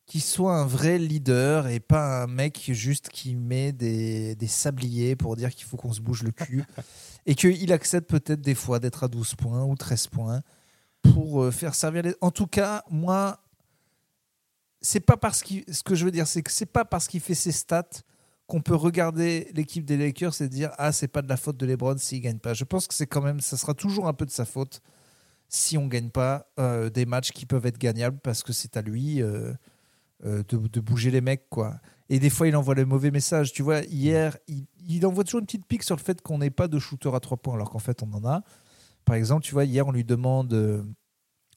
[0.08, 5.14] qu'il soit un vrai leader et pas un mec juste qui met des, des sabliers
[5.14, 6.64] pour dire qu'il faut qu'on se bouge le cul
[7.26, 10.40] et qu'il accepte peut-être des fois d'être à 12 points ou 13 points
[11.02, 12.14] pour euh, faire servir les...
[12.22, 13.38] En tout cas, moi,
[14.80, 15.62] c'est pas parce qu'il...
[15.70, 17.84] Ce que je veux dire, c'est que c'est pas parce qu'il fait ses stats
[18.46, 21.66] qu'on peut regarder l'équipe des Lakers et dire ah c'est pas de la faute de
[21.66, 22.54] LeBron s'il gagne pas.
[22.54, 24.80] Je pense que c'est quand même ça sera toujours un peu de sa faute
[25.50, 28.82] si on gagne pas euh, des matchs qui peuvent être gagnables parce que c'est à
[28.82, 29.52] lui euh,
[30.24, 31.78] de, de bouger les mecs quoi.
[32.08, 33.52] Et des fois il envoie le mauvais message.
[33.52, 36.50] Tu vois hier il, il envoie toujours une petite pique sur le fait qu'on n'ait
[36.50, 38.42] pas de shooter à trois points alors qu'en fait on en a.
[39.04, 40.82] Par exemple tu vois hier on lui demande euh,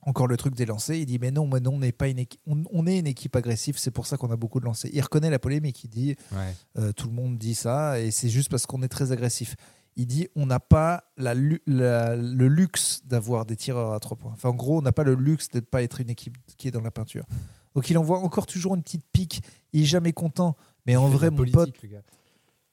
[0.03, 0.95] encore le truc des lancers.
[0.95, 3.07] Il dit mais non, mais non, on n'est pas une équipe, on, on est une
[3.07, 3.77] équipe agressive.
[3.77, 4.89] C'est pour ça qu'on a beaucoup de lancers.
[4.93, 5.83] Il reconnaît la polémique.
[5.83, 6.53] Il dit Ouais.
[6.77, 9.55] euh, tout le monde dit ça et c'est juste parce qu'on est très agressif.
[9.97, 14.17] Il dit on n'a pas la, lu- la- le luxe d'avoir des tireurs à trois
[14.17, 14.31] points.
[14.33, 16.67] Enfin, en gros, on n'a pas le luxe de ne pas être une équipe qui
[16.67, 17.25] est dans la peinture.
[17.75, 19.41] Donc il envoie encore toujours une petite pique.
[19.73, 20.55] Il est jamais content.
[20.85, 21.73] Mais en Il vrai, mon pote.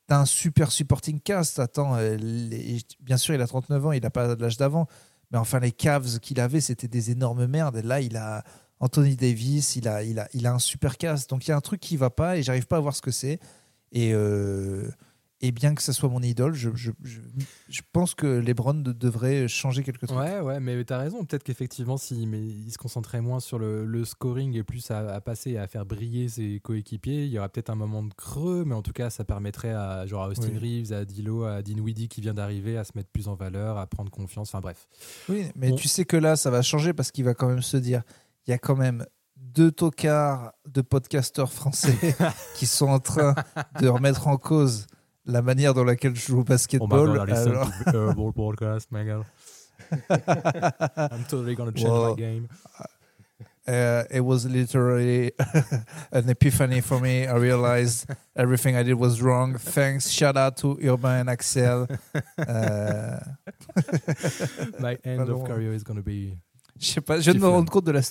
[0.06, 1.58] T'as un super supporting cast.
[1.58, 4.86] Attends, euh, les- bien sûr, il a 39 ans, il n'a pas l'âge d'avant.
[5.30, 7.76] Mais enfin, les Cavs qu'il avait, c'était des énormes merdes.
[7.76, 8.42] Et là, il a
[8.80, 11.28] Anthony Davis, il a, il a, il a un super cast.
[11.28, 13.02] Donc il y a un truc qui va pas et j'arrive pas à voir ce
[13.02, 13.38] que c'est.
[13.92, 14.90] Et, euh,
[15.40, 17.20] et bien que ça soit mon idole, je, je, je,
[17.68, 20.16] je pense que LeBron de- devrait changer quelque chose.
[20.16, 21.24] Ouais, ouais, mais t'as raison.
[21.24, 21.96] Peut-être qu'effectivement,
[22.26, 25.58] mais il se concentrait moins sur le, le scoring et plus à, à passer et
[25.58, 28.82] à faire briller ses coéquipiers, il y aura peut-être un moment de creux, mais en
[28.82, 30.80] tout cas, ça permettrait à, genre à Austin Oui.
[30.80, 33.86] Reeves, à Dilo, à Dinwiddie qui vient d'arriver à se mettre plus en valeur, à
[33.86, 34.48] prendre confiance.
[34.48, 34.88] Enfin bref.
[35.28, 37.76] Oui, mais tu sais que là, ça va changer parce qu'il va quand même se
[37.76, 38.02] dire
[38.46, 41.94] il y a quand même deux tocards de podcasteurs français
[42.56, 43.36] qui sont en train
[43.80, 44.86] de remettre en cause
[45.28, 47.24] la manière dans laquelle je joue au Oh basketball.
[47.28, 49.24] listen alors- to Herbal podcast, my god.
[51.12, 52.10] I'm totally gonna change Wow.
[52.10, 52.48] my game.
[53.68, 55.32] uh, it was literally
[56.12, 57.26] an epiphany for me.
[57.26, 59.56] I realized everything I did was wrong.
[59.58, 60.10] Thanks.
[60.10, 61.86] Shout out to Urbain and Axel.
[62.38, 63.20] Uh,
[64.80, 66.36] My end of career is gonna be.
[66.78, 68.02] je sais pas, je viens de me rendre compte de la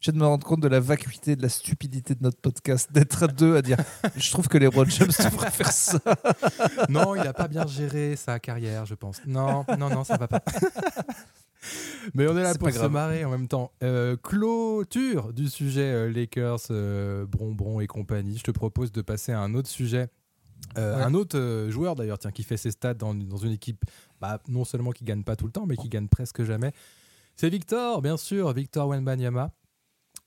[0.00, 2.92] je viens de me rendre compte de la vacuité, de la stupidité de notre podcast,
[2.92, 3.78] d'être à deux à dire
[4.16, 5.98] je trouve que les Broad James devraient faire ça.
[6.88, 9.20] Non, il a pas bien géré sa carrière, je pense.
[9.26, 10.42] Non, non, non, ça va pas.
[12.14, 13.72] Mais on est là pour se marrer en même temps.
[13.82, 18.38] Euh, clôture du sujet euh, Lakers, euh, Bronbron et compagnie.
[18.38, 20.08] Je te propose de passer à un autre sujet.
[20.78, 21.02] Euh, Ouais.
[21.02, 23.84] Un autre joueur d'ailleurs, tiens, qui fait ses stats dans, dans une équipe,
[24.20, 26.72] bah, non seulement qui gagne pas tout le temps, mais qui gagne presque jamais.
[27.34, 29.52] C'est Victor, bien sûr, Victor Wenbanyama.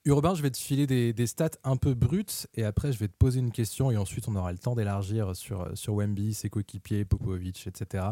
[0.06, 3.08] Urbain, je vais te filer des, des stats un peu brutes et après je vais
[3.08, 6.50] te poser une question et ensuite on aura le temps d'élargir sur, sur Wemby, ses
[6.50, 8.06] coéquipiers, Popovic, etc.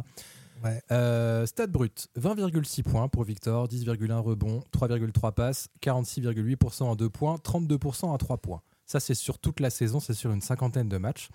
[0.64, 0.82] Ouais.
[0.92, 7.36] Euh, stats brutes 20,6 points pour Victor, 10,1 rebonds, 3,3 passes, 46,8% en 2 points,
[7.36, 8.62] 32% à 3 points.
[8.86, 11.30] Ça, c'est sur toute la saison, c'est sur une cinquantaine de matchs.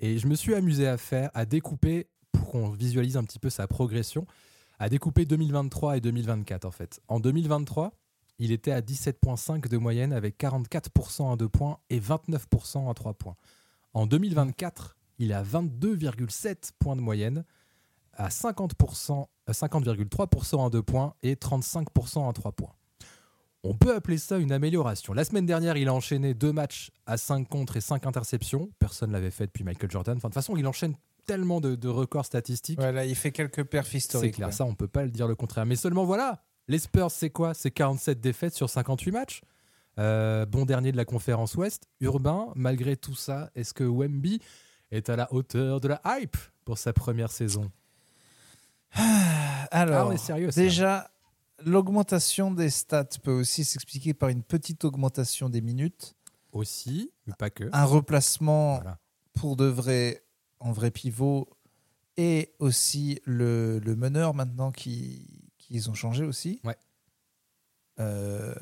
[0.00, 3.50] Et je me suis amusé à faire, à découper, pour qu'on visualise un petit peu
[3.50, 4.26] sa progression,
[4.78, 7.00] à découper 2023 et 2024 en fait.
[7.08, 7.92] En 2023,
[8.38, 13.14] il était à 17,5 de moyenne avec 44% à 2 points et 29% à 3
[13.14, 13.36] points.
[13.92, 17.44] En 2024, il est à 22,7 points de moyenne,
[18.14, 22.72] à 50%, à 50,3% à 2 points et 35% à 3 points.
[23.66, 25.14] On peut appeler ça une amélioration.
[25.14, 28.68] La semaine dernière, il a enchaîné deux matchs à 5 contre et 5 interceptions.
[28.78, 30.16] Personne ne l'avait fait depuis Michael Jordan.
[30.18, 30.94] Enfin, de toute façon, il enchaîne
[31.24, 32.78] tellement de, de records statistiques.
[32.78, 34.34] Voilà, il fait quelques perfs C'est historiques.
[34.34, 34.52] clair, ouais.
[34.52, 35.64] ça on peut pas le dire le contraire.
[35.64, 37.54] Mais seulement voilà, les Spurs c'est quoi?
[37.54, 39.42] C'est 47 défaites sur 58 matchs?
[39.98, 41.88] Euh, bon dernier de la conférence Ouest.
[42.00, 44.40] Urbain, malgré tout ça, est-ce que Wemby
[44.90, 47.70] est à la hauteur de la hype pour sa première saison?
[48.96, 50.60] Ah, Alors, on est sérieux ça.
[50.60, 51.10] déjà,
[51.64, 56.14] l'augmentation des stats peut aussi s'expliquer par une petite augmentation des minutes,
[56.52, 57.68] Aussi, mais pas que.
[57.72, 58.98] un replacement Voilà.
[59.34, 60.22] pour de vrai
[60.60, 61.48] en vrai pivot
[62.16, 66.60] et aussi le, le meneur maintenant qui qu'ils ont changé aussi.
[66.64, 66.76] Ouais.
[68.00, 68.54] Euh,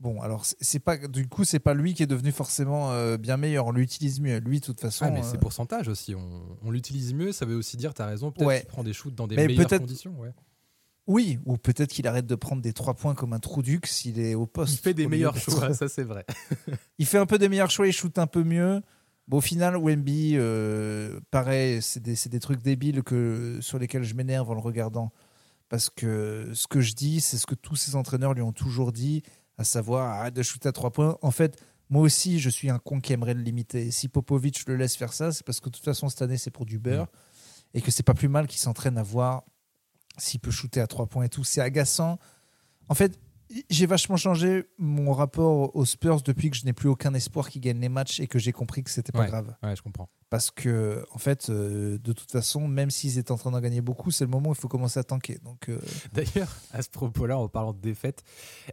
[0.00, 3.36] bon, alors c'est- pas du coup c'est pas lui qui est devenu forcément euh, bien
[3.36, 3.66] meilleur.
[3.66, 4.38] On l'utilise mieux.
[4.38, 5.06] Lui, de toute façon.
[5.06, 6.14] Ah, mais euh, c'est pourcentage aussi.
[6.14, 7.32] On, on l'utilise mieux.
[7.32, 8.60] Ça veut aussi dire, tu as raison, peut-être Ouais.
[8.60, 10.18] qu'il prend des shoots dans des Mais meilleures conditions.
[10.20, 10.32] ouais.
[11.06, 14.18] Oui, ou peut-être qu'il arrête de prendre des trois points comme un trou duc s'il
[14.18, 14.72] est au poste.
[14.72, 16.24] Il fait des meilleurs choix, ça c'est vrai.
[16.98, 18.80] Il fait un peu des meilleurs choix, il shoot un peu mieux.
[19.28, 24.02] Bon, au final, Wemby, euh, pareil, c'est des, c'est des trucs débiles que, sur lesquels
[24.04, 25.12] je m'énerve en le regardant.
[25.68, 28.92] Parce que ce que je dis, c'est ce que tous ces entraîneurs lui ont toujours
[28.92, 29.22] dit,
[29.58, 31.18] à savoir arrête de shooter à trois points.
[31.22, 33.90] En fait, moi aussi, je suis un con qui aimerait le limiter.
[33.90, 36.50] Si Popovic le laisse faire ça, c'est parce que de toute façon, cette année, c'est
[36.50, 37.08] pour du beurre.
[37.72, 39.42] Et que c'est pas plus mal qu'il s'entraîne à voir
[40.16, 41.44] s'il peut shooter à trois points et tout.
[41.44, 42.18] C'est agaçant.
[42.88, 43.18] En fait,
[43.70, 47.60] j'ai vachement changé mon rapport aux Spurs depuis que je n'ai plus aucun espoir qu'ils
[47.60, 49.26] gagnent les matchs et que j'ai compris que c'était pas Ouais.
[49.28, 49.54] grave.
[49.62, 50.08] Ouais, je comprends.
[50.30, 53.80] Parce que, en fait, euh, de toute façon, même s'ils étaient en train d'en gagner
[53.80, 55.38] beaucoup, c'est le moment où il faut commencer à tanker.
[55.44, 55.78] Donc, euh,
[56.12, 58.24] D'ailleurs, à ce propos-là, en parlant de défaite,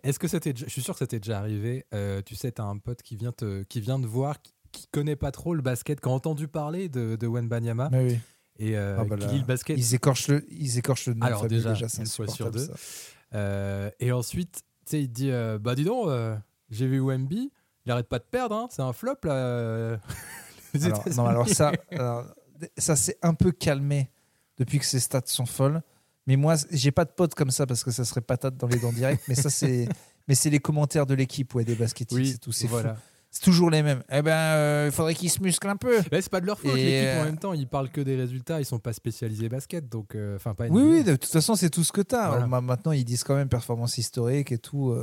[0.03, 1.85] est-ce que c'était, déjà- je suis sûr que c'était déjà arrivé.
[1.93, 4.53] euh, tu sais, tu as un pote qui vient te, qui vient te voir, qui,
[4.71, 8.19] qui connaît pas trop le basket, qui a entendu parler de, de Wenbanyama mais oui.
[8.57, 9.77] et Ah bah qui lit le basket.
[9.77, 12.65] Ils écorchent le, ils écorchent le nom Alors déjà, c'est une fois sur deux.
[12.65, 12.73] ça.
[13.33, 16.35] Euh, et ensuite, sais, il te dit, euh, bah dis donc, euh,
[16.69, 17.51] j'ai vu Wemby,
[17.85, 19.33] il arrête pas de perdre, hein, c'est un flop là.
[19.33, 19.97] euh,
[20.73, 21.17] les Alors, États-Unis.
[21.17, 22.25] non, alors ça, alors,
[22.77, 24.09] ça s'est un peu calmé
[24.57, 25.81] depuis que ces stats sont folles.
[26.27, 28.77] Mais moi, j'ai pas de potes comme ça parce que ça serait patate dans les
[28.79, 29.23] dents directes.
[29.27, 29.87] mais ça, c'est,
[30.27, 32.77] mais c'est les commentaires de l'équipe, ouais, des baskettiques, oui, c'est tout, c'est fou.
[33.33, 34.03] C'est toujours les mêmes.
[34.11, 36.01] Eh ben, euh, il faudrait qu'ils se musclent un peu.
[36.11, 38.17] Mais c'est pas de leur faute, l'équipe en euh, même temps, ils parlent que des
[38.17, 41.55] résultats, ils sont pas spécialisés basket, donc euh, enfin pas Oui, oui, de toute façon,
[41.55, 42.27] c'est tout ce que tu as.
[42.29, 42.61] Voilà.
[42.61, 44.93] Maintenant, ils disent quand même performance historique et tout.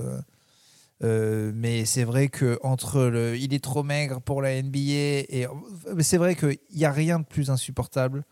[1.01, 4.79] mais c'est vrai que entre le, il est trop maigre pour la NBA
[5.31, 5.47] et
[6.01, 8.25] c'est vrai qu'il n'y a rien de plus insupportable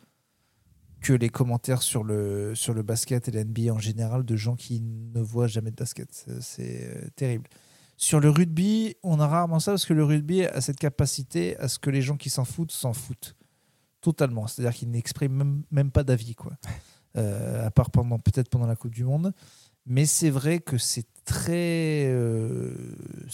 [1.00, 4.56] que les commentaires sur le sur le basket et la NBA en général de gens
[4.56, 6.08] qui ne voient jamais de basket.
[6.40, 7.48] C'est- terrible.
[7.96, 11.68] Sur le rugby, on a rarement ça parce que le rugby a cette capacité à
[11.68, 13.36] ce que les gens qui s'en foutent s'en foutent
[14.00, 14.46] totalement.
[14.46, 16.52] C'est-à-dire qu'ils n'expriment même, même pas d'avis, quoi.
[17.16, 19.32] Euh, à part pendant peut-être pendant la Coupe du Monde.
[19.86, 22.74] Mais c'est vrai que c'est très, euh,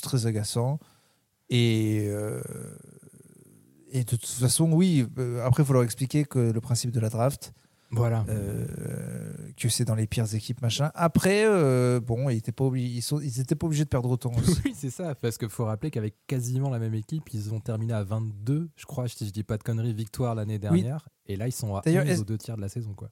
[0.00, 0.78] très agaçant.
[1.50, 2.40] Et, euh,
[3.90, 5.04] et de toute façon, oui,
[5.44, 7.52] après, il faut leur expliquer que le principe de la draft,
[7.92, 8.24] Voilà.
[8.28, 8.66] euh,
[9.56, 10.90] que c'est dans les pires équipes, machin.
[10.94, 14.10] Après, euh, bon, ils n'étaient pas, obli- ils sont- ils étaient pas obligés de perdre
[14.10, 14.60] autant aussi.
[14.64, 17.92] Oui, c'est ça, parce qu'il faut rappeler qu'avec quasiment la même équipe, ils ont terminé
[17.92, 21.08] à 22, je crois, si je dis pas de conneries, victoires l'année dernière.
[21.26, 22.94] Et là, ils sont à D'ailleurs, 11 est-ce- aux deux tiers de la saison.
[22.94, 23.10] quoi.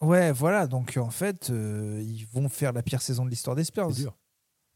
[0.00, 0.66] ouais, voilà.
[0.66, 3.88] Donc, en fait, euh, ils vont faire la pire saison de l'histoire des Spurs.
[3.92, 4.18] C'est dur,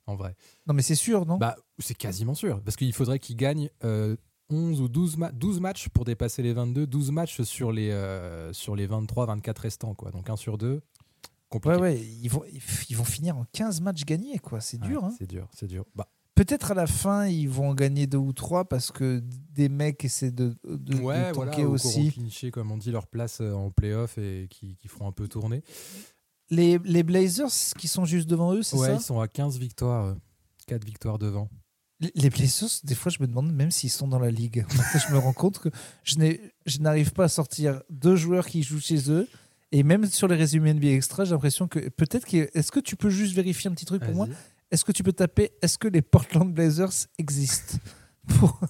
[0.07, 0.35] en vrai.
[0.67, 1.39] Non, mais c'est sûr, non?
[1.39, 3.69] Bah, c'est quasiment sûr, parce qu'il faudrait qu'ils gagnent
[4.51, 8.53] 11 ou 12, ma- 12 matchs pour dépasser les 22, 12 matchs sur les, euh,
[8.53, 9.95] sur les 23, 24 restants.
[9.95, 10.11] Quoi.
[10.11, 10.83] Donc 1 sur 2,
[11.49, 11.77] compliqué.
[11.77, 12.01] Ouais, ouais.
[12.23, 12.43] Ils vont,
[12.89, 14.61] ils vont finir en 15 matchs gagnés, quoi.
[14.61, 15.15] C'est Ouais, dur, hein.
[15.19, 15.85] C'est dur, c'est dur.
[15.95, 19.69] Bah, Peut-être à la fin, ils vont en gagner deux ou trois parce que des
[19.69, 22.13] mecs essaient de, de, de ouais, tanker voilà, aussi.
[22.13, 25.29] clinché, comme on dit, leur place euh, en playoff et qui, qui feront un peu
[25.29, 25.63] tourner.
[26.49, 28.95] Les, les Blazers qui sont juste devant eux, c'est Ouais, ça?
[28.95, 30.15] ils sont à 15 victoires, euh,
[30.67, 31.51] 4 victoires devant.
[32.01, 34.65] Les- Blazers, des fois, je me demande même s'ils sont dans la ligue.
[34.95, 35.69] Je me rends compte que
[36.05, 39.29] je n'arrive pas à sortir deux joueurs qui jouent chez eux.
[39.73, 42.51] Et même sur les résumés NBA Extra, j'ai l'impression que peut-être que.
[42.59, 44.29] Est-ce que tu peux juste vérifier un petit truc pour moi?
[44.71, 47.77] Est-ce que tu peux taper Est-ce que les Portland Blazers existent?
[48.29, 48.61] Pour,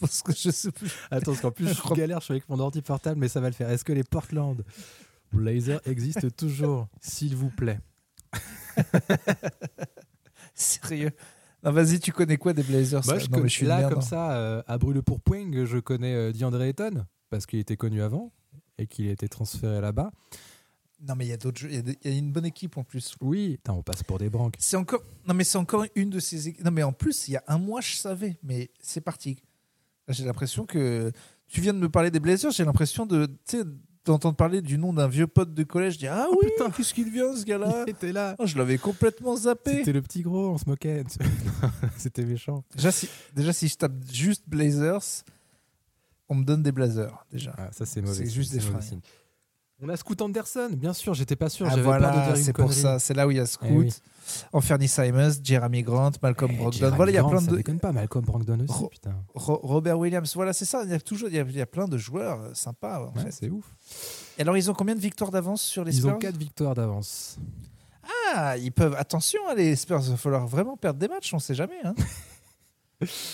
[0.00, 0.90] Parce que je sais plus.
[1.10, 3.48] Attends, parce qu'en plus, je galère, je suis avec mon ordi portable, mais ça va
[3.48, 3.70] le faire.
[3.70, 4.62] Est-ce que les Portland
[5.32, 7.78] Blazers existent toujours S'il vous plaît?
[10.54, 11.12] Sérieux
[11.66, 13.78] Non, vas-y, tu connais quoi des Blazers Moi, je Non, connais- mais je suis là,
[13.78, 14.06] merde, comme hein.
[14.06, 18.00] ça, euh, à brûle pour point, je connais euh, DeAndre Ayton, parce qu'il était connu
[18.02, 18.32] avant
[18.78, 20.10] et qu'il a été transféré là-bas.
[21.06, 21.68] Non, mais il y a d'autres jeux.
[21.68, 23.16] Il y a des- il y, a une bonne équipe en plus.
[23.20, 24.54] Oui, Putain, on passe pour des branques.
[24.58, 25.02] C'est encore.
[25.28, 26.64] Non, mais c'est encore une de ces équipes.
[26.64, 28.38] Non, mais en plus, il y a un mois, je savais.
[28.42, 29.36] Mais c'est parti.
[30.08, 31.12] J'ai l'impression que.
[31.48, 32.50] Tu viens de me parler des Blazers.
[32.52, 33.26] J'ai l'impression de.
[33.26, 33.64] Tu sais,
[34.06, 35.94] d'entendre parler du nom d'un vieux pote de collège.
[35.94, 36.70] Je dis Ah oui, putain.
[36.70, 38.34] qu'est-ce qu'il vient, ce gars-là Il était là.
[38.38, 39.78] Oh, Je l'avais complètement zappé.
[39.78, 41.04] C'était le petit gros, on se moquait.
[41.96, 42.64] C'était méchant.
[42.74, 45.24] Déjà si, déjà, si je tape juste Blazers,
[46.28, 47.26] on me donne des Blazers.
[47.30, 47.54] Déjà.
[47.58, 48.14] Ah, ça, c'est mauvais.
[48.14, 49.00] C'est juste des signe.
[49.82, 51.66] On a Scoot Anderson, bien sûr, j'étais pas sûr.
[51.70, 52.80] Ah voilà, c'est pour connerie.
[52.80, 52.98] ça.
[52.98, 53.92] C'est là où il y a Scoot, Eh oui.
[54.54, 56.78] Anthony Simons, Jeremy Grant, Malcolm Eh, Brogdon.
[56.78, 57.56] Jeremy Voilà, il y a plein ça de.
[57.56, 59.14] déconne pas, Malcolm Brogdon aussi, Ro- putain.
[59.34, 60.82] Ro- Robert Williams, voilà, c'est ça.
[60.84, 63.00] Il y a toujours, il y a, il y a plein de joueurs euh, sympas.
[63.00, 63.32] En Ouais, fait.
[63.32, 63.66] c'est ouf.
[64.38, 66.74] Et alors, ils ont combien de victoires d'avance sur les Ils Spurs ont 4 victoires
[66.74, 67.36] d'avance.
[68.34, 68.94] Ah, ils peuvent.
[68.98, 71.78] Attention, hein, les Spurs, il va falloir vraiment perdre des matchs, on sait jamais.
[71.84, 71.94] hein.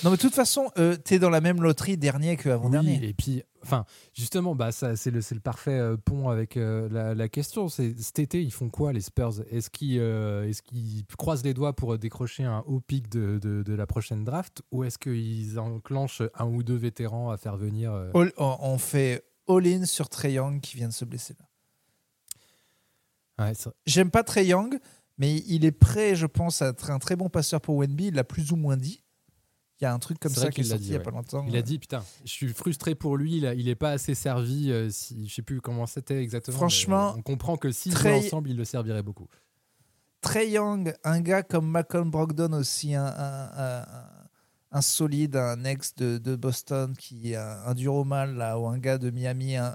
[0.03, 2.99] non, mais de toute façon, euh, t'es dans la même loterie dernier qu'avant-dernier.
[3.01, 6.57] Oui, et puis, enfin, justement, bah, ça, c'est le, c'est le parfait euh, pont avec
[6.57, 7.69] euh, la, la question.
[7.69, 9.35] C'est cet été, ils font quoi les Spurs?
[9.51, 13.63] Est-ce qu'ils, euh, est-ce qu'ils croisent les doigts pour décrocher un haut pic de, de,
[13.63, 17.93] de la prochaine draft, ou est-ce qu'ils enclenchent un ou deux vétérans à faire venir
[18.15, 21.37] All- on, fait all-in sur Trey Young qui vient de se blesser
[23.39, 23.47] là.
[23.47, 23.53] ouais,
[23.87, 24.79] J'aime pas Trey Young,
[25.19, 28.07] mais il est prêt, je pense, à être un très bon passeur pour Wenby.
[28.09, 29.05] Il l'a plus ou moins dit.
[29.83, 31.05] Il y a un truc comme ça qui est sorti dit, il y a ouais.
[31.05, 31.45] pas longtemps.
[31.49, 33.39] Il a dit putain, je suis frustré pour lui.
[33.39, 34.71] Il, a- il est pas assez servi.
[34.71, 36.57] euh, si, je sais plus comment c'était exactement.
[36.57, 39.27] Franchement, on comprend que s'ils très- ensemble, il le servirait beaucoup.
[40.21, 43.87] Trey Young, un gars comme Malcolm Brogdon aussi, un, un- un-
[44.71, 48.59] un solide, un ex de, de Boston qui est un, un dur au mal, là,
[48.61, 49.75] ou un gars de Miami, un,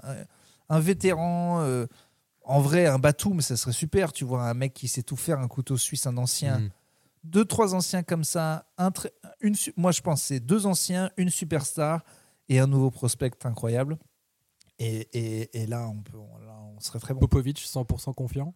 [0.80, 1.60] vétéran.
[1.60, 1.86] euh,
[2.44, 4.10] en vrai, un Batum, ça serait super.
[4.14, 6.60] Tu vois, un mec qui sait tout faire, un couteau suisse, un ancien.
[6.60, 6.70] Mhm.
[7.24, 8.66] Deux, trois anciens comme ça.
[8.78, 8.90] Un
[9.40, 12.02] une, moi, je pense c'est deux anciens, une superstar
[12.48, 13.98] et un nouveau prospect incroyable.
[14.78, 17.20] Et, et- et là, on peut, là, on serait très bon.
[17.20, 18.54] Popovic, 100% confiant?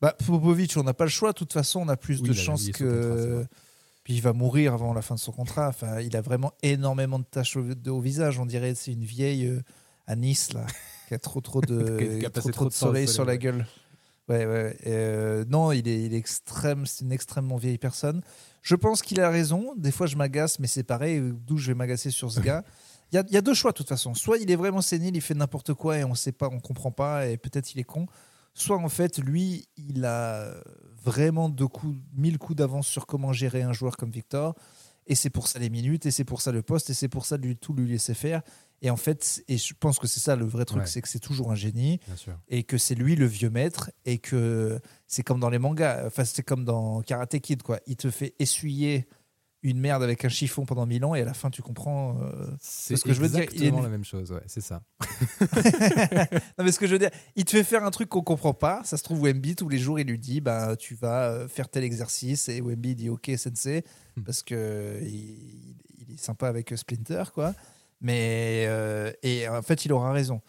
[0.00, 1.32] Bah, Popovic, on n'a pas le choix.
[1.32, 3.46] De toute façon, on a plus Oui, de chances que.
[4.04, 5.68] Puis il va mourir avant la fin de son contrat.
[5.68, 8.40] Enfin, il a vraiment énormément de taches au, visage.
[8.40, 9.62] On dirait que c'est une vieille euh,
[10.08, 10.66] à Nice là,
[11.08, 13.24] qui a trop trop de, Qui a- trop, passé trop de trop soleil soleil, sur
[13.24, 13.64] la gueule.
[14.28, 14.76] Ouais, ouais.
[14.86, 16.86] Euh, non, il est, il est extrême.
[16.86, 18.22] C'est une extrêmement vieille personne.
[18.62, 19.74] Je pense qu'il a raison.
[19.76, 21.20] Des fois, je m'agace, mais c'est pareil.
[21.46, 22.64] D'où je vais m'agacer sur ce gars.
[23.10, 24.14] Il y, a, il y a deux choix de toute façon.
[24.14, 26.90] Soit il est vraiment sénile, il fait n'importe quoi et on sait pas, on comprend
[26.90, 28.06] pas et peut-être il est con.
[28.54, 30.54] Soit en fait, lui, il a
[31.02, 34.54] vraiment deux coups, mille coups d'avance sur comment gérer un joueur comme Victor.
[35.06, 37.26] Et c'est pour ça les minutes, et c'est pour ça le poste, et c'est pour
[37.26, 38.42] ça lui, tout lui laisser faire.
[38.84, 40.86] Et en fait, et je pense que c'est ça le vrai truc, Ouais.
[40.86, 42.00] c'est que c'est toujours un génie
[42.48, 46.24] et que c'est lui le vieux maître et que c'est comme dans les mangas, enfin
[46.24, 47.78] c'est comme dans Karate Kid quoi.
[47.86, 49.06] Il te fait essuyer
[49.64, 52.20] une merde avec un chiffon pendant mille ans et à la fin tu comprends.
[52.22, 54.82] euh, C'est ce que je veux dire, est- exactement la même chose, ouais, c'est ça.
[56.58, 58.54] non mais ce que je veux dire, il te fait faire un truc qu'on comprend
[58.54, 58.82] pas.
[58.84, 61.68] Ça se trouve Wemby tous les jours il lui dit bah tu vas euh, faire
[61.68, 63.84] tel exercice et Wemby dit ok sensei
[64.16, 64.24] Hmm.
[64.24, 67.54] parce que il, il est sympa avec Splinter quoi.
[68.02, 70.42] Mais euh, et en fait il aura raison.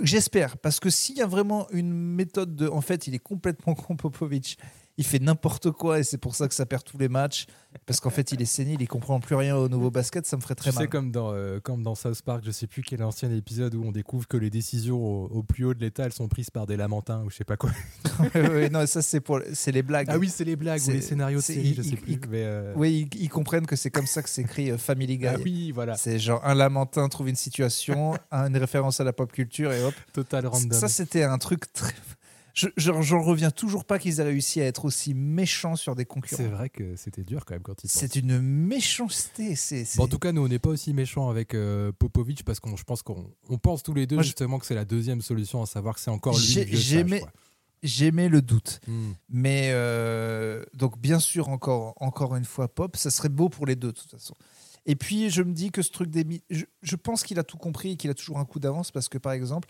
[0.00, 3.74] J'espère parce que s'il y a vraiment une méthode de en fait il est complètement
[3.74, 4.58] con Popovic.
[4.96, 7.46] Il fait n'importe quoi et c'est pour ça que ça perd tous les matchs.
[7.86, 10.40] Parce qu'en fait, il est sénile, il comprend plus rien au nouveau basket, ça me
[10.42, 10.84] ferait très Tu mal.
[10.84, 13.82] sais, comme dans, euh, comme dans South Park, je sais plus quel ancien épisode où
[13.84, 16.66] on découvre que les décisions au, au plus haut de l'État, elles sont prises par
[16.68, 17.70] des lamentins ou je sais pas quoi.
[18.34, 20.06] Ouais, non, ça c'est pour c'est les blagues.
[20.08, 21.96] Ah oui, c'est les blagues ou C'est- les scénarios de c'est- série, je il- sais
[21.96, 22.12] plus.
[22.12, 25.18] il- mais, euh, Oui, ils, comprennent que c'est comme ça que c'est écrit euh, Family
[25.18, 25.26] Guy.
[25.26, 29.12] ah oui, voilà, C'est genre un lamentin trouve une situation, un- une référence à la
[29.12, 29.94] pop culture et hop.
[30.12, 30.70] total random.
[30.78, 31.92] Ça, c'était un truc très.
[32.54, 36.02] Je, je- j'en reviens toujours pas qu'ils aient réussi à être aussi méchants sur des
[36.02, 36.44] c'est concurrents.
[36.48, 39.56] vrai que c'était dur quand même quand ils C'est une méchanceté.
[39.56, 42.44] C'est, c'est- Bon, en tout cas, nous, on n'est pas aussi méchants avec euh, Popovic
[42.44, 44.74] parce qu'on, je pense qu'on on pense tous les deux Moi, je- justement que c'est
[44.74, 46.44] la deuxième solution, à savoir que c'est encore lui.
[46.44, 47.20] J'ai- le vieux sage,
[47.82, 48.80] j'aimais- le doute.
[48.86, 49.12] Hmm.
[49.28, 53.74] Mais euh, donc, bien sûr, encore, encore une fois, Pop, ça serait beau pour les
[53.76, 54.34] deux, de toute façon.
[54.86, 56.24] Et puis, je me dis que ce truc des.
[56.50, 59.08] Je, je pense qu'il a tout compris et qu'il a toujours un coup d'avance parce
[59.08, 59.68] que, par exemple,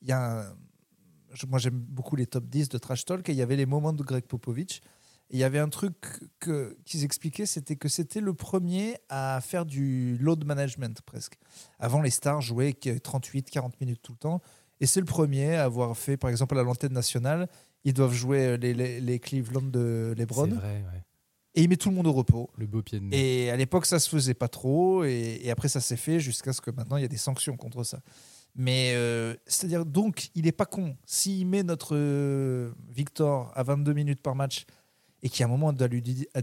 [0.00, 0.40] il y a.
[0.40, 0.54] un-
[1.48, 3.92] moi, j'aime beaucoup les top 10 de Trash Talk et il y avait les moments
[3.92, 4.80] de Greg Popovich.
[5.30, 5.94] Et il y avait un truc
[6.84, 11.38] qu'ils expliquaient, c'était que c'était le premier à faire du load management presque.
[11.78, 14.42] Avant, les stars jouaient 38-40 minutes tout le temps.
[14.80, 17.48] Et c'est le premier à avoir fait, par exemple, à l'antenne nationale,
[17.84, 20.46] ils doivent jouer les, les, les Cleveland de LeBron.
[20.46, 21.04] C'est vrai, ouais.
[21.54, 22.50] Et il met tout le monde au repos.
[22.56, 23.44] Le beau pied de nez.
[23.44, 25.04] Et à l'époque, ça se faisait pas trop.
[25.04, 27.56] Et, et après, ça s'est fait jusqu'à ce que maintenant, il y a des sanctions
[27.56, 28.00] contre ça.
[28.54, 30.96] Mais euh, c'est-à-dire, donc, il est pas con.
[31.06, 34.66] S'il met notre euh, Victor à 22 minutes par match
[35.22, 36.02] et qu'à un moment, on a, dû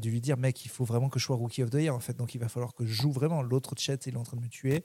[0.09, 2.15] lui dire, mec, il faut vraiment que je sois rookie of the year, en fait.
[2.17, 3.41] Donc, il va falloir que je joue vraiment.
[3.41, 4.83] L'autre chat, il est en train de me tuer.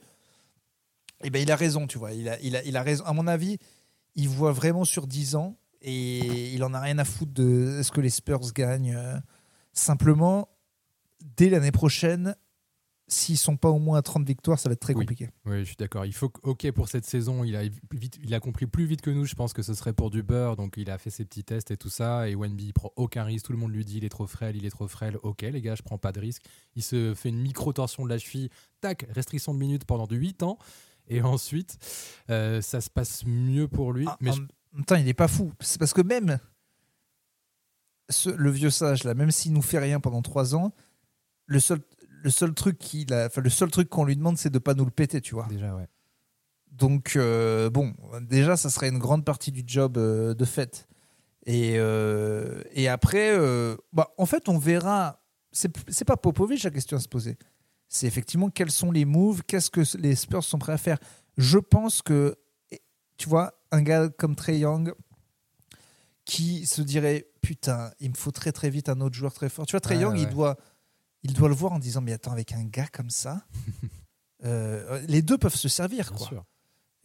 [1.23, 2.13] Et ben, il a raison, tu vois.
[2.13, 3.05] Il a, il a, raison.
[3.05, 3.59] À mon avis,
[4.15, 7.93] il voit vraiment sur 10 ans et il en a rien à foutre de est-ce
[7.93, 8.95] que les Spurs gagnent.
[8.95, 9.19] euh,
[9.73, 10.49] Simplement,
[11.37, 12.37] dès l'année prochaine,
[13.07, 15.01] s'ils sont pas au moins à 30 victoires, ça va être très Oui.
[15.05, 15.29] compliqué.
[15.45, 16.07] Oui, je suis d'accord.
[16.07, 17.63] Il faut que- ok pour cette saison, il a
[17.93, 19.25] vite, il a compris plus vite que nous.
[19.27, 21.71] Je pense que ce serait pour du beurre, donc il a fait ses petits tests
[21.71, 22.29] et tout ça.
[22.29, 23.47] Et Wenby il prend aucun risque.
[23.47, 25.19] Tout le monde lui dit il est trop frêle, il est trop frêle.
[25.23, 26.43] Ok les gars, je prends pas de risque.
[26.77, 28.49] Il se fait une micro torsion de la cheville.
[28.81, 30.59] Tac, restriction de minutes pendant de 8 ans.
[31.07, 31.77] Et ensuite,
[32.31, 34.07] euh, ça se passe mieux pour lui.
[34.09, 34.41] Ah, mais en je-
[34.73, 35.53] même temps, il n'est pas fou.
[35.61, 36.39] C'est parce que même
[38.11, 40.73] ce- le vieux sage là, même s'il nous fait rien pendant 3 ans,
[41.47, 41.81] le seul,
[42.25, 44.87] le seul truc qu'il a, le seul truc qu'on lui demande, c'est de pas nous
[44.87, 45.47] le péter, tu vois.
[45.47, 45.87] déjà ouais.
[46.73, 50.89] Donc, euh, bon, déjà, ça serait une grande partie du job euh, de fait.
[51.45, 53.37] Et, euh, et après,
[53.93, 55.21] bah, en fait, on verra.
[55.53, 57.37] C'est c'est pas Popovic la question à se poser.
[57.89, 60.99] C'est effectivement quels sont les moves, qu'est-ce que les Spurs sont prêts à faire.
[61.37, 62.37] Je pense que,
[63.19, 64.95] tu vois, un gars comme Trey Young
[66.25, 69.67] qui se dirait Putain, il me faut très très vite un autre joueur très fort.
[69.67, 70.57] Tu vois, Trey Young, il, doit,
[71.25, 73.45] il doit le voir en disant Mais attends, avec un gars comme ça,
[74.45, 76.11] euh, les deux peuvent se servir.
[76.11, 76.27] Bien quoi.
[76.29, 76.45] sûr.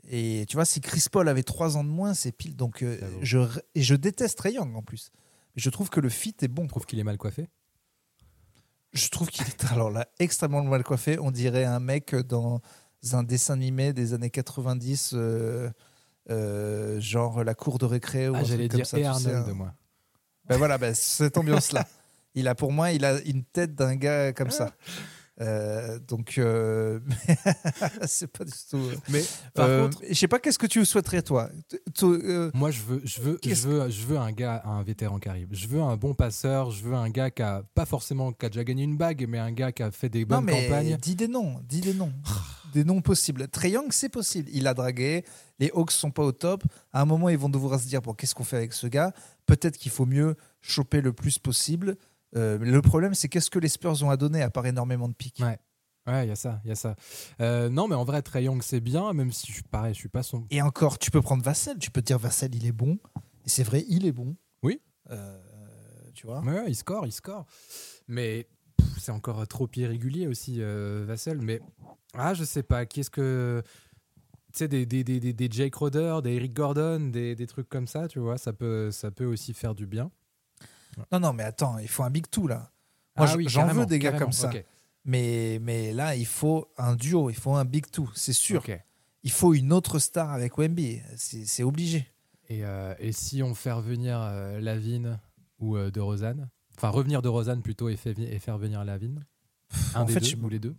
[0.08, 2.56] Et tu vois, si Chris Paul avait trois ans de moins, c'est pile.
[2.56, 3.40] Donc, euh, je,
[3.76, 5.12] et je déteste Trae Young en plus.
[5.56, 6.64] Mais je trouve que le fit est bon.
[6.64, 7.48] Je trouve qu'il est mal coiffé?
[8.92, 11.20] Je trouve qu'il est alors là extrêmement mal coiffé.
[11.20, 12.62] On dirait un mec dans
[13.12, 15.70] un dessin animé des années 90, euh,
[16.32, 19.50] euh, genre la cour de récré ou Ah, j'allais comme dire ça, et sais, Arnold
[19.50, 19.54] hein.
[19.54, 19.74] moi.
[20.46, 21.88] Ben voilà, ben, cette ambiance-là.
[22.36, 24.72] Il a pour moi, il a une tête d'un gars comme ça.
[25.42, 27.00] Euh, donc, euh,
[28.06, 28.82] c'est pas du tout.
[29.08, 31.50] Mais par Euh, contre, je sais pas, qu'est-ce que tu souhaiterais toi?
[32.04, 35.30] Euh, Moi, je veux, je veux, je veux, je veux un gars, un vétéran qui
[35.30, 35.48] arrive.
[35.52, 36.72] Je veux un bon passeur.
[36.72, 39.40] Je veux un gars qui a pas forcément qui a déjà gagné une bague, mais
[39.40, 40.98] un gars qui a fait des Non, bonnes mais campagnes.
[40.98, 42.12] dis des noms, dis des noms.
[42.74, 43.48] des noms possibles.
[43.48, 44.50] Trey Young, c'est possible.
[44.54, 45.24] Il a dragué.
[45.60, 46.64] Les Hawks sont pas au top.
[46.92, 49.14] À un moment, ils vont devoir se dire bon, qu'est-ce qu'on fait avec ce gars?
[49.46, 51.96] Peut-être qu'il faut mieux choper le plus possible.
[52.36, 55.14] Euh, le problème, c'est qu'est-ce que les Spurs ont à donner à part énormément de
[55.14, 55.60] pics Ouais.
[56.08, 56.96] Ouais, il y a ça, il y a ça.
[57.40, 60.00] Euh, non, mais en vrai, Trey Young, c'est bien, même si je suis pareil, je
[60.00, 60.46] suis pas son.
[60.50, 61.78] Et encore, tu peux prendre Vassell.
[61.78, 62.98] Tu peux te dire Vassell, il est bon.
[63.46, 64.36] Et c'est vrai, il est bon.
[64.64, 64.82] Oui.
[65.12, 65.40] Euh,
[66.16, 67.46] tu vois Ouais, il score, il score.
[68.08, 68.48] Mais
[68.98, 71.42] c'est encore trop irrégulier aussi, Vassell.
[71.42, 71.62] Mais
[72.16, 72.86] ah, je sais pas.
[72.88, 73.62] Qu'est-ce que
[74.52, 77.86] tu sais des, des, des, des, Jake Roder, des Eric Gordon, des, des trucs comme
[77.86, 80.10] ça, tu vois, ça peut ça peut aussi faire du bien.
[81.12, 82.72] Non, non, mais attends, il faut un big two là.
[83.16, 84.52] Moi, Ah oui, j'en veux des gars comme ça.
[85.06, 88.64] Mais, mais là, il faut un duo, il faut un big two, c'est sûr.
[89.24, 92.08] Il faut une autre star avec Wemby, c'est obligé.
[92.48, 95.18] Et, euh, et si on fait revenir euh, Lavigne
[95.60, 99.20] ou euh, de Rosanne, enfin revenir de Rosanne plutôt et, fait et faire venir Lavigne,
[99.94, 100.76] un en des fait, deux je- ou les deux?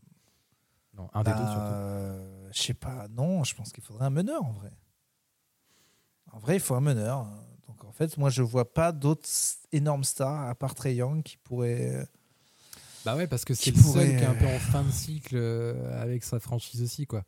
[0.94, 1.72] Non, un des Bah, deux surtout.
[1.72, 4.70] euh, je sais pas, non, je pense qu'il faudrait un meneur en vrai.
[6.32, 7.26] En vrai, il faut un meneur.
[7.80, 9.28] Donc en fait, moi, je vois pas d'autres
[9.72, 12.06] énormes stars à part Trey Young qui pourraient.
[13.04, 14.82] Bah ouais, parce que c'est le seul pourrait, qui est un peu euh, en fin
[14.82, 17.24] de cycle euh, avec sa franchise aussi, quoi.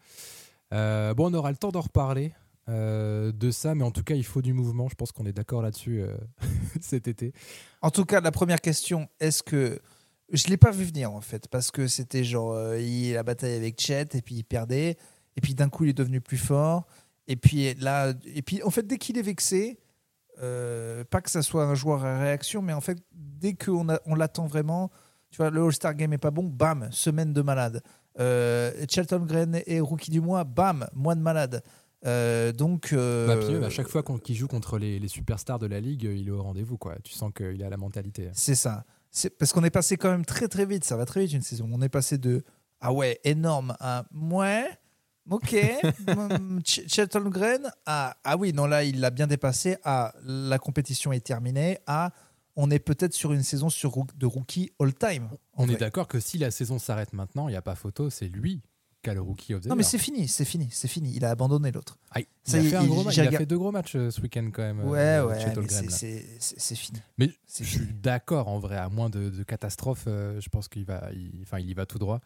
[0.75, 2.35] Euh, bon, on aura le temps d'en reparler
[2.69, 4.89] euh, de ça, mais en tout cas, il faut du mouvement.
[4.91, 6.03] Je pense qu'on est d'accord là-dessus.
[6.03, 6.15] euh.
[6.83, 7.33] cet été.
[7.81, 9.81] En tout cas, la première question, est-ce que.
[10.31, 12.53] Je l'ai pas vu venir en fait, parce que c'était genre.
[12.53, 14.97] euh, il la bataille avec Chet, et puis il perdait,
[15.37, 16.87] et puis d'un coup il est devenu plus fort,
[17.29, 18.13] et puis là.
[18.35, 19.79] Et puis en fait, dès qu'il est vexé,
[20.41, 24.15] euh, pas que ça soit un joueur à réaction, mais en fait, dès qu'on on
[24.15, 24.91] l'attend vraiment,
[25.31, 27.83] tu vois, le All-Star Game est pas bon, bam, semaine de malade.
[28.21, 28.71] Euh,
[29.25, 31.63] Green est rookie du mois, bam, mois de malade.
[32.05, 32.93] Euh, donc.
[32.93, 36.03] euh, Bah, puis, à chaque fois qu'il joue contre les, les superstars de la ligue,
[36.03, 36.77] il est au rendez-vous.
[36.77, 36.97] quoi.
[37.03, 38.31] Tu sens qu'il a la mentalité.
[38.35, 38.85] C'est ça.
[39.11, 40.85] C'est parce qu'on est passé quand même très très vite.
[40.85, 41.69] Ça va très vite une saison.
[41.73, 42.45] On est passé de
[42.81, 44.67] ah ouais énorme à ouais
[45.31, 45.51] ok
[46.65, 51.13] Ch- Shelton Green à ah oui non là il l'a bien dépassé à la compétition
[51.13, 52.11] est terminée à
[52.57, 55.29] on est peut-être sur une saison sur de rookie all time.
[55.55, 58.11] en On est d'accord que si la saison s'arrête maintenant, il n'y a pas photo,
[58.11, 58.61] c'est lui
[59.03, 61.13] qui a le rookie of the Non mais c'est fini, c'est fini, c'est fini.
[61.17, 61.97] Il a abandonné l'autre.
[62.11, 63.59] Ah, il, Ça a fait un il- gros ma- j'ai il a regard- fait deux
[63.59, 64.85] gros matchs euh, ce week-end quand même.
[64.85, 67.01] Ouais euh, ouais, Chet Holmgren, c'est- fini.
[67.17, 70.85] Mais je suis d'accord en vrai, à moins de, de catastrophes, euh, je pense qu'il
[70.85, 71.09] va,
[71.43, 72.21] enfin, il y va tout droit.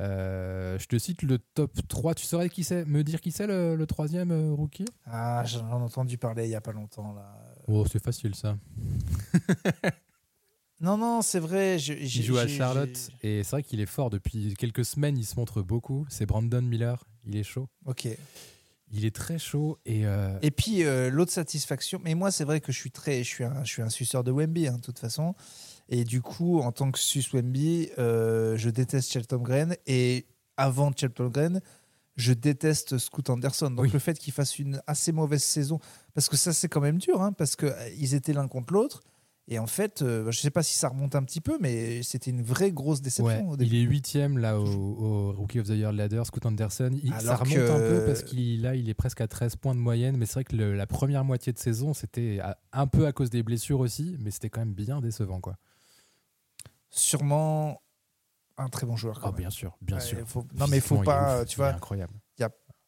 [0.00, 2.14] Euh, je te cite le top 3.
[2.14, 4.86] Tu saurais qui c'est Me dire qui c'est le, le troisième euh, rookie?
[5.04, 7.36] Ah j'en ai entendu parler il y a pas longtemps là.
[7.68, 8.56] Oh, c'est facile ça.
[10.82, 11.78] Non non c'est vrai.
[11.78, 15.18] je- Il joue à Charlotte et c'est vrai qu'il est fort depuis quelques semaines.
[15.18, 16.06] Il se montre beaucoup.
[16.08, 17.04] C'est Brandon Miller.
[17.26, 17.68] Il est chaud.
[17.84, 18.08] Ok.
[18.92, 22.60] Il est très chaud et, euh, Et puis euh, l'autre satisfaction, mais moi c'est vrai
[22.62, 24.80] que je suis très, je suis un, je suis un suceur de Wemby hein, de
[24.80, 25.34] toute façon,
[25.90, 30.26] et du coup en tant que sus Wemby, euh, je déteste Shelton Green et
[30.56, 31.60] avant Shelton Green,
[32.16, 33.70] je déteste Scoot Anderson.
[33.70, 33.90] Donc Oui.
[33.92, 35.78] le fait qu'il fasse une assez mauvaise saison,
[36.14, 39.00] parce que ça c'est quand même dur, hein, parce que euh, étaient l'un contre l'autre.
[39.52, 42.30] Et en fait, euh, je sais pas si ça remonte un petit peu, mais c'était
[42.30, 43.48] une vraie grosse déception.
[43.50, 46.22] ouais, au il est huitième là au, au Rookie of the Year ladder.
[46.24, 49.26] Scoot Anderson, il, ça remonte que- un peu parce qu'il là il est presque à
[49.26, 50.16] 13 points de moyenne.
[50.16, 52.38] Mais c'est vrai que le- la première moitié de saison c'était
[52.72, 55.56] un peu à cause des blessures aussi, mais c'était quand même bien décevant quoi.
[56.90, 57.80] Sûrement
[58.56, 59.20] un très bon joueur.
[59.20, 59.40] Quand Ah même.
[59.40, 60.26] bien sûr, bien Ouais, sûr.
[60.26, 62.12] faut- Non mais il faut pas, ouf, tu vois, incroyable.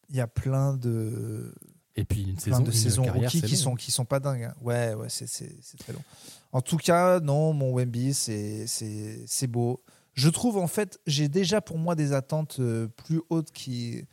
[0.09, 1.55] il y a plein de
[1.95, 3.61] Et puis une saison, de une saisons carrière, rookies qui long.
[3.61, 4.43] sont qui sont pas dingues.
[4.43, 4.53] hein.
[4.61, 6.03] Ouais, ouais, c'est c'est c'est très long.
[6.51, 9.81] En tout cas, non, mon Wemby, c'est c'est c'est beau.
[10.13, 14.05] Je trouve en fait, j'ai déjà pour moi des attentes euh, plus hautes qui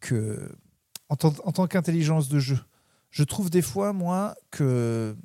[0.00, 0.50] que
[1.08, 2.58] en tant, en tant qu'intelligence de jeu.
[3.10, 5.16] Je trouve des fois moi que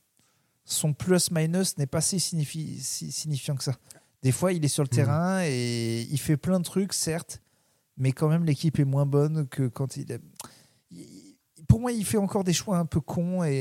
[0.66, 3.76] son plus minus n'est pas si, signifi- si signifiant que ça.
[4.24, 4.96] Des fois, il est sur le Mhm.
[4.96, 7.42] terrain et il fait plein de trucs, certes,
[7.98, 10.22] mais quand même l'équipe est moins bonne que quand il est
[11.68, 13.54] pour moi, il fait encore des choix un peu cons et,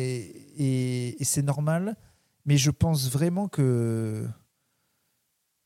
[0.56, 1.96] et- et c'est normal.
[2.44, 4.26] Mais je pense vraiment que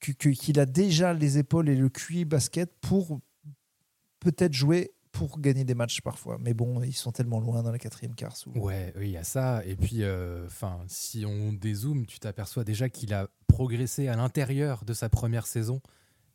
[0.00, 3.20] qu'il a déjà les épaules et le QI basket pour
[4.20, 6.36] peut-être jouer pour gagner des matchs parfois.
[6.38, 8.36] Mais bon, ils sont tellement loin dans la quatrième quart.
[8.36, 8.60] souvent.
[8.60, 9.64] Ouais, oui, il y a ça.
[9.64, 10.46] Et puis, euh,
[10.88, 15.80] si on dézoome, tu t'aperçois déjà qu'il a progressé à l'intérieur de sa première saison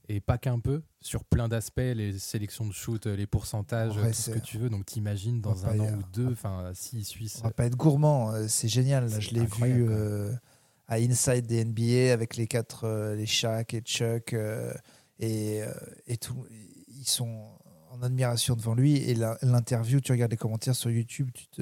[0.09, 4.13] et pas qu'un peu sur plein d'aspects, les sélections de shoot, les pourcentages, Ouais, tout
[4.13, 4.69] ce que tu veux.
[4.69, 7.37] Donc, t'imagines dans un an ou deux, enfin, si Suisse.
[7.41, 9.07] On va pas être gourmand, euh, c'est génial.
[9.07, 10.33] Là, je l'ai vu euh,
[10.87, 14.73] à Inside des NBA avec les quatre, euh, les Shaq et Chuck euh,
[15.19, 15.61] et,
[16.07, 16.43] et tout.
[16.87, 17.51] Ils sont
[17.91, 18.97] en admiration devant lui.
[18.97, 19.13] Et
[19.43, 21.61] l'interview, tu regardes les commentaires sur YouTube, tu te,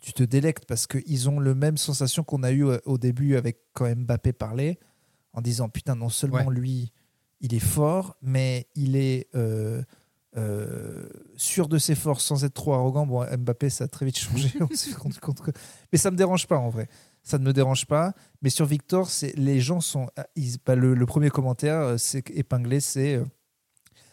[0.00, 3.60] tu te délectes parce qu'ils ont le même sensation qu'on a eu au début avec
[3.72, 4.78] quand Mbappé parlait,
[5.32, 6.54] en disant putain, non seulement Ouais.
[6.54, 6.92] lui,
[7.40, 9.82] il est fort, mais il est euh,
[10.36, 13.06] euh, sûr de ses forces sans être trop arrogant.
[13.06, 15.50] Bon, Mbappé, ça a très vite changé, on s'est rendu compte que-
[15.92, 16.88] Mais ça me dérange pas en vrai.
[17.22, 18.14] Ça ne me dérange pas.
[18.42, 20.08] Mais sur Victor, c'est les gens sont.
[20.16, 23.20] ah, ils- bah, le, le premier commentaire, euh, c'est épinglé, c'est.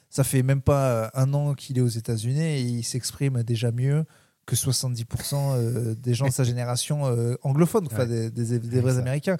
[0.09, 4.05] ça fait même pas un an qu'il est aux États-Unis et il s'exprime déjà mieux
[4.45, 7.03] que 70% euh, des gens de sa génération
[7.43, 8.29] anglophone, enfin, Ouais.
[8.29, 8.97] des, des- des Ouais, vrais.
[8.99, 9.37] Américains.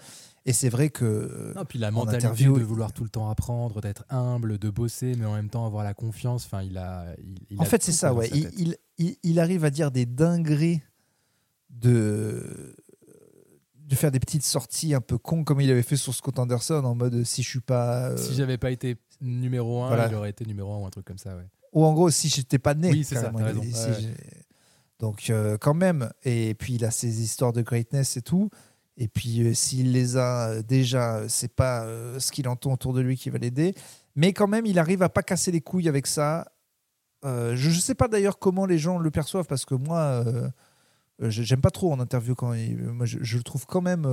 [0.48, 1.06] Et c'est vrai que.
[1.06, 4.60] euh, Non, puis la en mentalité interview, de vouloir tout le temps apprendre, d'être humble,
[4.60, 6.46] de bosser, mais en même temps avoir la confiance.
[6.46, 7.16] Enfin, il a.
[7.18, 8.30] il- il En a fait, c'est ça, ouais.
[8.30, 8.78] Il,
[9.24, 10.82] il, arrive à dire des dingueries
[11.70, 12.76] de
[13.88, 16.84] de faire des petites sorties un peu cons comme il avait fait sur Scott Anderson
[16.86, 20.08] en mode si je suis pas euh, Si j'avais pas été numéro 1, Voilà.
[20.08, 21.46] il aurait été numéro 1 ou un truc comme ça, ouais.
[21.74, 23.62] ou en gros si j'étais pas né Oui, c'est ça, raison.
[23.62, 24.14] si Ouais,
[25.00, 28.50] donc euh, quand même et puis il a ses histoires de greatness et tout
[28.98, 31.86] et puis euh, s'il les a euh, déjà euh, c'est pas
[32.20, 33.76] ce qu'il entend autour de lui qui va l'aider
[34.16, 36.48] mais quand même il arrive à pas casser les couilles avec ça
[37.24, 40.24] je ne sais pas d'ailleurs comment les gens le perçoivent parce que moi
[41.22, 44.06] j'aime pas trop en interview quand il, moi je, je le trouve quand même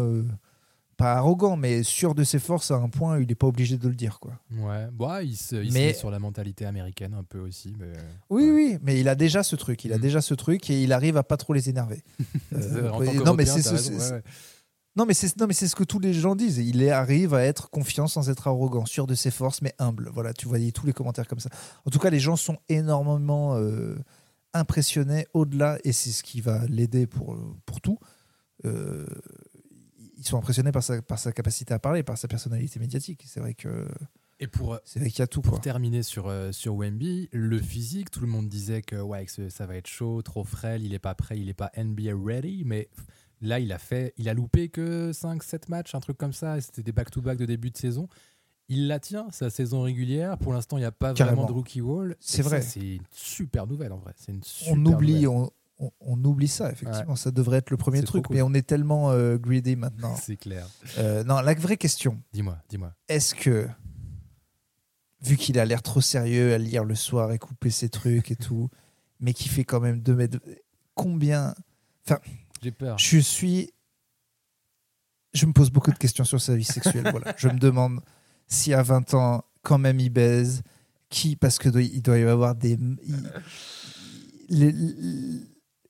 [0.96, 3.76] pas arrogant mais sûr de ses forces à un point où il n'est pas obligé
[3.76, 6.64] de le dire quoi Ouais, bon, il se, il se Mais- met sur la mentalité
[6.66, 7.74] américaine un peu aussi.
[7.78, 7.92] Mais...
[8.30, 8.50] Oui, Ouais.
[8.52, 9.84] oui, mais il a déjà ce truc.
[9.86, 10.00] Il a Mm.
[10.02, 12.02] déjà ce truc et il arrive à pas trop les énerver.
[12.54, 12.90] Euh,
[13.24, 14.22] non, mais c'est ce- ouais, ouais.
[14.94, 16.58] Non, mais c'est non, mais c'est ce que tous les gens disent.
[16.58, 20.10] Il arrive à être confiant sans être arrogant, sûr de ses forces, mais humble.
[20.12, 21.48] Voilà, tu voyais tous les commentaires comme ça.
[21.86, 23.96] En tout cas, les gens sont énormément euh,
[24.52, 27.98] impressionnés au-delà, et c'est ce qui va l'aider pour, pour tout.
[28.66, 29.06] Euh,
[30.18, 33.24] ils sont impressionnés par sa, par sa capacité à parler, par sa personnalité médiatique.
[33.26, 33.88] C'est vrai que
[34.40, 35.40] Et pour, c'est vrai qu'il y a tout.
[35.40, 35.60] pour Quoi.
[35.60, 39.66] terminer sur, euh, sur Wemby, le physique, tout le monde disait que ouais, que ça
[39.66, 42.88] va être chaud, trop frêle, il est pas prêt, il est pas NBA ready, mais
[43.42, 46.82] là, il a fait, il a loupé que 5-7 matchs, un truc comme ça, c'était
[46.82, 48.08] des back-to-back de début de saison.
[48.68, 50.38] Il la tient, sa saison régulière.
[50.38, 51.42] Pour l'instant, il n'y a pas Carrément.
[51.42, 52.16] vraiment de rookie wall.
[52.20, 52.62] C'est vrai.
[52.62, 54.12] C'est une super nouvelle en vrai.
[54.16, 57.16] C'est une super on oublie, on, on- on oublie ça, effectivement.
[57.16, 58.36] Ça devrait être le premier truc, cool.
[58.36, 60.14] mais on est tellement euh, greedy maintenant.
[60.20, 60.66] C'est clair.
[60.98, 62.94] Euh, non, la vraie question, Dis-moi, dis-moi.
[63.08, 63.66] est-ce que,
[65.22, 68.36] vu qu'il a l'air trop sérieux à lire le soir et couper ses trucs et
[68.36, 68.70] tout,
[69.20, 70.38] mais qui fait quand même 2 mètres,
[70.94, 71.54] combien.
[72.62, 72.98] J'ai peur.
[72.98, 73.70] Je suis.
[75.34, 77.08] Je me pose beaucoup de questions sur sa vie sexuelle.
[77.10, 77.34] voilà.
[77.38, 78.00] Je me demande
[78.46, 80.62] si à 20 ans, quand même, il baise.
[81.08, 82.72] Qui Parce que doit- il doit y avoir des.
[82.72, 83.30] il-
[84.48, 85.40] les- les-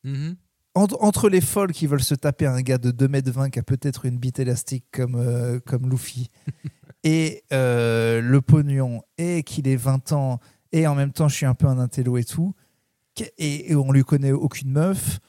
[0.04, 0.36] Mhm.
[0.74, 4.18] entre, les folles qui veulent se taper un gars de 2m20 qui a peut-être une
[4.18, 6.28] bite élastique comme, euh, comme Luffy,
[7.04, 10.40] et euh, le pognon, et qu'il ait 20 ans,
[10.72, 12.54] et en même temps je suis un peu un intello et tout,
[13.38, 15.20] et, et on lui connaît aucune meuf,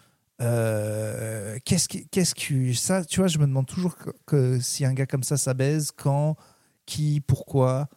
[0.44, 4.86] euh, qu'est-ce que, qu'est-ce que ça, tu vois, je me demande toujours que, que si
[4.86, 6.36] un gars comme ça, ça baise, quand,
[6.86, 7.88] qui, pourquoi,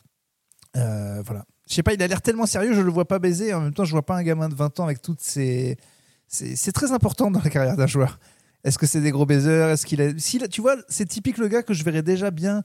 [0.76, 1.44] euh, voilà.
[1.68, 3.74] Je sais pas, il a l'air tellement sérieux, je le vois pas baiser, en même
[3.74, 5.76] temps je vois pas un gamin de 20 ans avec toutes ces
[6.28, 8.18] c'est très important dans la carrière d'un joueur.
[8.64, 9.70] Est-ce que c'est des gros baiseurs?
[9.70, 10.10] Est-ce qu'il a...
[10.18, 12.64] si, tu vois, c'est typique le gars que je verrais déjà bien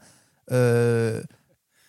[0.52, 1.22] euh,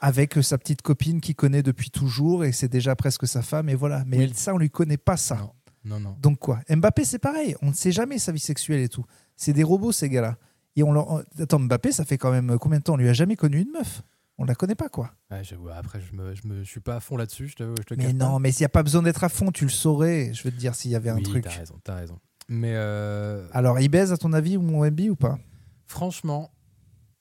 [0.00, 3.74] avec sa petite copine qu'il connaît depuis toujours et c'est déjà presque sa femme et
[3.74, 4.04] voilà.
[4.06, 4.32] Mais Oui.
[4.34, 5.50] ça, on lui connaît pas ça.
[5.84, 6.16] Non, non.
[6.20, 6.60] Donc quoi?
[6.68, 7.56] Mbappé, c'est pareil.
[7.62, 9.04] On ne sait jamais sa vie sexuelle et tout.
[9.36, 10.36] C'est des robots ces gars-là.
[10.76, 11.24] Et on leur...
[11.38, 12.94] Attends, Mbappé, ça fait quand même combien de temps?
[12.94, 14.02] On lui a jamais connu une meuf.
[14.38, 15.12] On la connaît pas quoi.
[15.30, 15.42] Ouais,
[15.74, 17.48] après, je me, je me, suis pas à fond là-dessus.
[17.48, 18.12] Je te, je te Mais pas.
[18.12, 20.32] non, mais s'il n'y a pas besoin d'être à fond, tu le saurais.
[20.32, 21.44] Je veux te dire s'il y avait un Oui, truc.
[21.44, 22.18] T'as raison, t'as raison.
[22.48, 25.38] Mais euh, Alors, il baise à ton avis ou mon MB ou pas?
[25.86, 26.50] Franchement,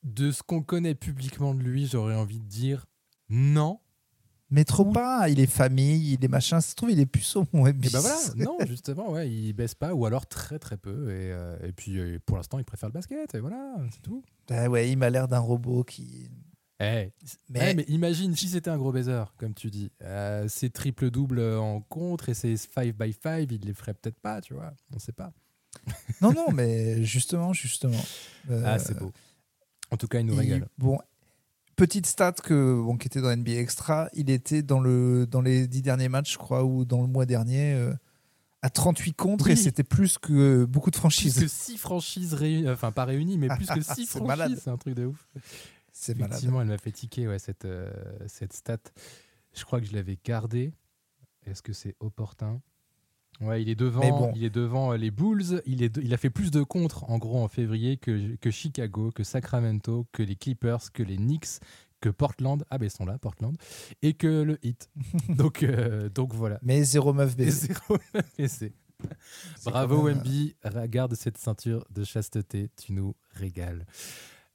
[0.02, 2.86] de ce qu'on connaît publiquement de lui, j'aurais envie de dire
[3.28, 3.78] non.
[4.52, 6.60] Mais trop pas, il est famille, il est machin.
[6.60, 7.42] Ça se trouve, il est puceau.
[7.54, 11.10] Et ben voilà, non, justement, ouais, il baisse pas, ou alors très très peu.
[11.10, 14.22] Et, euh, et puis euh, pour l'instant, il préfère le basket, et voilà, c'est tout.
[14.48, 16.28] Bah ouais, il m'a l'air d'un robot qui.
[16.80, 17.12] Eh, Mais-
[17.50, 17.74] mais...
[17.74, 19.90] mais imagine si c'était un gros baiser, comme tu dis.
[20.02, 24.40] Euh, ses triple-double en contre et ses 5 by 5 il les ferait peut-être pas,
[24.40, 24.72] tu vois.
[24.94, 25.32] On sait pas.
[26.20, 28.04] Non, non, mais justement, justement.
[28.50, 29.12] Euh, Ah, c'est beau.
[29.90, 30.68] En tout cas, il nous il- régale.
[30.76, 30.98] Bon,
[31.76, 35.66] petite stat que, bon, qui était dans NBA Extra, il était dans, le, dans les
[35.66, 37.92] dix derniers matchs, je crois, ou dans le mois dernier, euh,
[38.62, 41.40] à 38 contre, et c'était plus que beaucoup de Plus franchises.
[41.40, 44.58] que 6 franchises réunies, enfin pas réunies, mais plus que 6 C'est franchises, malade.
[44.62, 45.28] c'est un truc de ouf.
[45.92, 46.30] C'est malade.
[46.32, 47.90] Effectivement, elle m'a fait tiquer ouais, cette, euh,
[48.26, 48.78] cette stat.
[49.54, 50.72] Je crois que je l'avais gardée.
[51.44, 52.60] Est-ce que c'est opportun?
[53.40, 54.32] Ouais, il est devant, bon.
[54.36, 55.62] il est devant euh, les Bulls.
[55.66, 59.10] Il, est il a fait plus de contre en gros en février que, que Chicago,
[59.10, 61.60] que Sacramento, que les Clippers, que les Knicks,
[62.00, 62.64] que Portland.
[62.70, 63.56] Ah ben ils sont là, Portland,
[64.02, 64.90] et que le Heat.
[65.28, 66.58] donc euh, donc voilà.
[66.62, 67.34] Mais zéro meuf.
[68.48, 68.72] C'est
[69.64, 73.84] Bravo Wemby, regarde cette ceinture de chasteté, tu nous régales.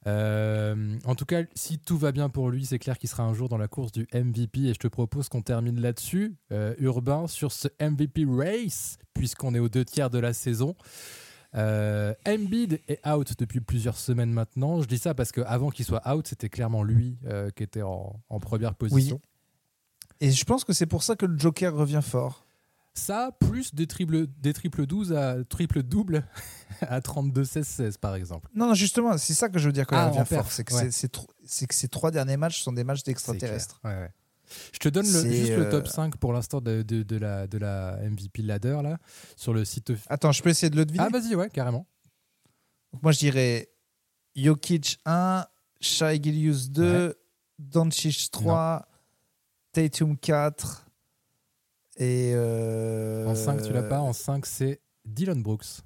[0.08, 3.34] Euh, en tout cas, si tout va bien pour lui, c'est clair qu'il sera un
[3.34, 7.26] jour dans la course du MVP et je te propose qu'on termine là-dessus, euh, Urbain,
[7.26, 10.74] sur ce MVP race, puisqu'on est aux deux tiers de la saison.
[11.54, 14.80] Euh, Embiid est out depuis plusieurs semaines maintenant.
[14.80, 18.20] Je dis ça parce qu'avant qu'il soit out, c'était clairement lui euh, qui était en,
[18.28, 19.20] en première position.
[20.20, 22.47] Et je pense que c'est pour ça que le Joker revient fort.
[22.98, 26.24] Ça, plus des triples, des triple 12 à triple double
[26.80, 28.50] à 32, 16, 16 par exemple.
[28.54, 30.52] Non, non, justement, c'est ça que je veux dire quand Ah, perf, fort.
[30.52, 31.66] C'est que, ouais.
[31.66, 33.80] que ces trois derniers matchs sont des matchs d'extraterrestres.
[33.84, 34.10] Ouais, ouais.
[34.72, 37.46] Je te donne le- juste le top euh, 5 pour l'instant de, de, de la,
[37.46, 38.98] de la MVP ladder là,
[39.36, 39.92] sur le site.
[40.08, 41.86] Attends, je peux essayer de le deviner Ah, vas-y, ouais, carrément.
[42.92, 43.68] Donc moi, je dirais
[44.34, 45.44] Jokic 1,
[45.82, 47.14] Shai Gilius 2,
[47.58, 48.88] Doncic 3,
[49.72, 50.87] Tatum 4
[51.98, 52.32] et...
[52.34, 54.00] euh, En 5, tu l'as pas.
[54.00, 55.82] En 5, c'est Dylan Brooks.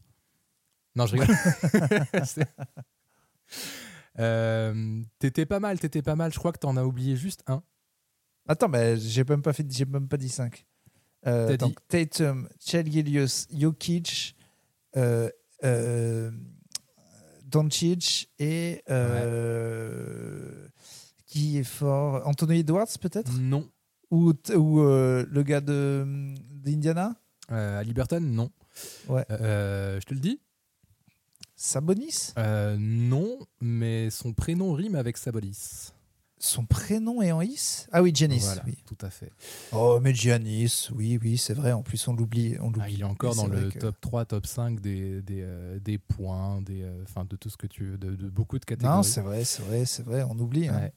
[0.94, 1.34] Non, je rigole.
[4.18, 6.32] Euh, t'étais pas mal, t'étais pas mal.
[6.32, 7.62] Je crois que t'en as oublié juste un.
[8.46, 10.66] Attends, mais j'ai même pas fait, j'ai même pas dit 5.
[11.26, 14.36] Euh, donc Tatum, Shai Gilius, Jokic,
[14.96, 15.30] euh,
[15.64, 16.30] euh,
[17.44, 18.82] Doncic et...
[18.90, 20.68] euh,
[21.26, 22.20] Qui est fort?
[22.26, 23.32] Anthony Edwards peut-être?
[23.38, 23.70] Non.
[24.12, 26.06] Ou, ou euh, le gars de
[26.50, 27.16] d'Indiana
[27.50, 28.50] Euh, à Liberton, non.
[29.08, 29.24] Ouais.
[29.30, 30.38] Euh, je te le dis
[31.56, 32.32] Sabonis?
[32.38, 35.92] Euh, non, mais son prénom rime avec Sabonis.
[36.38, 37.86] Son prénom est en is?
[37.92, 38.40] Ah oui, Giannis.
[38.40, 38.76] Voilà, oui.
[38.84, 39.30] tout à fait.
[39.70, 41.70] Oh, mais Giannis, oui, oui, c'est vrai.
[41.70, 42.56] En plus, on l'oublie.
[42.60, 42.94] On Ah, l'oublie.
[42.94, 46.60] il est encore dans le que- top 3, top 5 des, des, euh, des points,
[46.62, 48.96] des, euh, enfin, de tout ce que tu veux, de, de beaucoup de catégories.
[48.96, 50.24] Non, c'est vrai, c'est vrai, c'est vrai.
[50.28, 50.66] On oublie.
[50.68, 50.90] hein.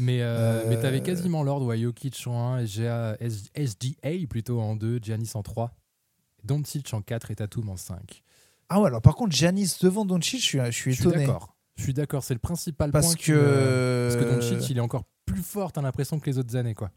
[0.00, 4.98] Mais, euh, Euh, mais t'avais quasiment l'ordre, ouais, Jokic en 1, SGA, plutôt en 2,
[5.02, 5.74] Giannis en 3,
[6.44, 8.22] Doncic en 4 et Tatum en 5.
[8.68, 11.26] Ah ouais, alors par contre, Giannis devant Doncic, je suis, je suis étonné.
[11.26, 11.54] d'accord.
[11.76, 13.22] Je suis d'accord, c'est le principal Parce point que.
[13.22, 16.54] qui me- Parce que Doncic, il est encore plus fort, t'as l'impression que les autres
[16.56, 16.90] années, quoi.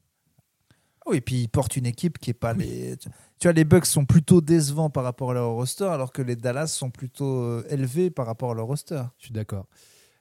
[1.05, 2.95] Ah Oui, et puis il porte une équipe qui est pas les.
[2.97, 3.09] Tu
[3.47, 6.67] vois, les Bucks sont plutôt décevants par rapport à leur roster, alors que les Dallas
[6.67, 9.01] sont plutôt euh, élevés par rapport à leur roster.
[9.17, 9.67] Je suis d'accord.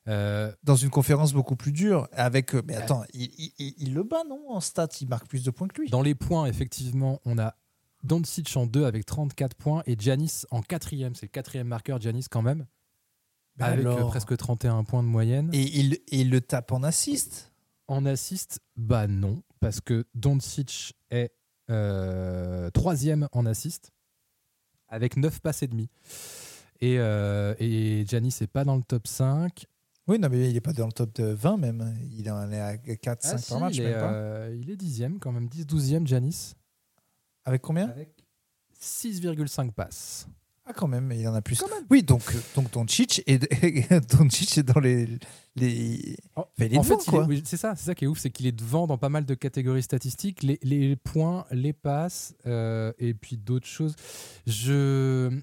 [0.08, 2.54] Euh, Dans une conférence beaucoup plus dure, avec.
[2.54, 5.44] euh, Mais attends, il, il- il- il le bat, non En stats, il marque plus
[5.44, 5.90] de points que lui.
[5.90, 7.54] dans les points, effectivement, on a
[8.02, 11.14] Doncic en 2 avec 34 points et Giannis en quatrième.
[11.14, 12.66] C'est le quatrième marqueur, Giannis quand même,
[13.58, 15.50] Mais avec euh, alors presque 31 points de moyenne.
[15.52, 15.62] Et
[16.10, 17.52] il, le tape en assist.
[17.86, 21.32] En assist, bah non, parce que Doncic est
[21.70, 23.92] euh, troisième en assist,
[24.88, 25.88] avec 9 passes et demi.
[26.80, 29.66] Et, euh, et Giannis n'est pas dans le top 5.
[30.08, 31.96] Oui, non, mais il est pas dans le top de 20 même.
[32.12, 34.12] Il en est à 4-5 Ah, si, par match, il, même est, pas.
[34.12, 36.54] euh, il est dixième quand même, 10-12e Giannis,
[37.44, 37.88] Avec combien?
[37.88, 38.10] Avec
[38.80, 40.26] 6,5 passes.
[40.64, 41.58] Ah, quand même, il en a plus.
[41.58, 41.84] Quand même.
[41.90, 45.08] Oui, donc, euh, donc Doncic est, est dans les.
[45.56, 46.16] les...
[46.36, 47.24] En, Enfin, il est en devant, fait, il quoi.
[47.24, 49.08] est- oui, c'est ça, c'est ça qui est ouf, c'est qu'il est devant dans pas
[49.08, 53.96] mal de catégories statistiques, les, les points, les passes, euh, et puis d'autres choses.
[54.46, 55.40] Je,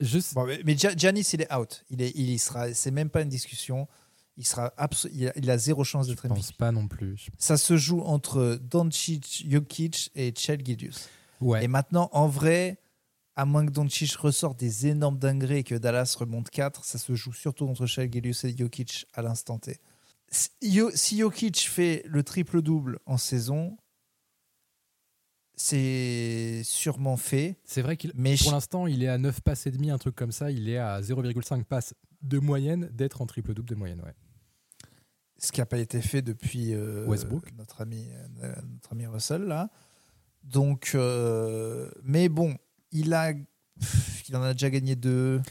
[0.00, 1.84] je, Bon, mais Giannis, il est out.
[1.90, 2.72] Il est, il y sera.
[2.74, 3.88] C'est même pas une discussion.
[4.36, 7.28] Il sera abso- il, a, il a zéro chance je d'être pense pas non plus.
[7.38, 11.08] Ça se joue entre Doncic, Jokic et Chel Gildius.
[11.40, 11.64] Ouais.
[11.64, 12.78] Et maintenant, en vrai,
[13.34, 17.14] à moins que Doncic ressorte des énormes dingueries et que Dallas remonte 4, ça se
[17.14, 19.78] joue surtout entre Gilgeous et Jokic à l'instant T.
[20.30, 23.78] Si Jokic fait le triple-double en saison,
[25.56, 27.56] c'est sûrement fait.
[27.64, 29.98] C'est vrai qu'il, Mais pour je- l'instant, il est à 9 passes et demi, un
[29.98, 30.50] truc comme ça.
[30.50, 34.00] Il est à 0,5 passes de moyenne d'être en triple double de moyenne.
[34.04, 34.14] Ouais.
[35.38, 37.52] ce qui n'a pas été fait depuis euh, Westbrook.
[37.58, 38.06] notre ami
[38.42, 39.68] euh, notre ami Russell là.
[40.44, 42.56] Donc, euh, mais bon,
[42.92, 45.42] il a, pff, il en a déjà gagné deux.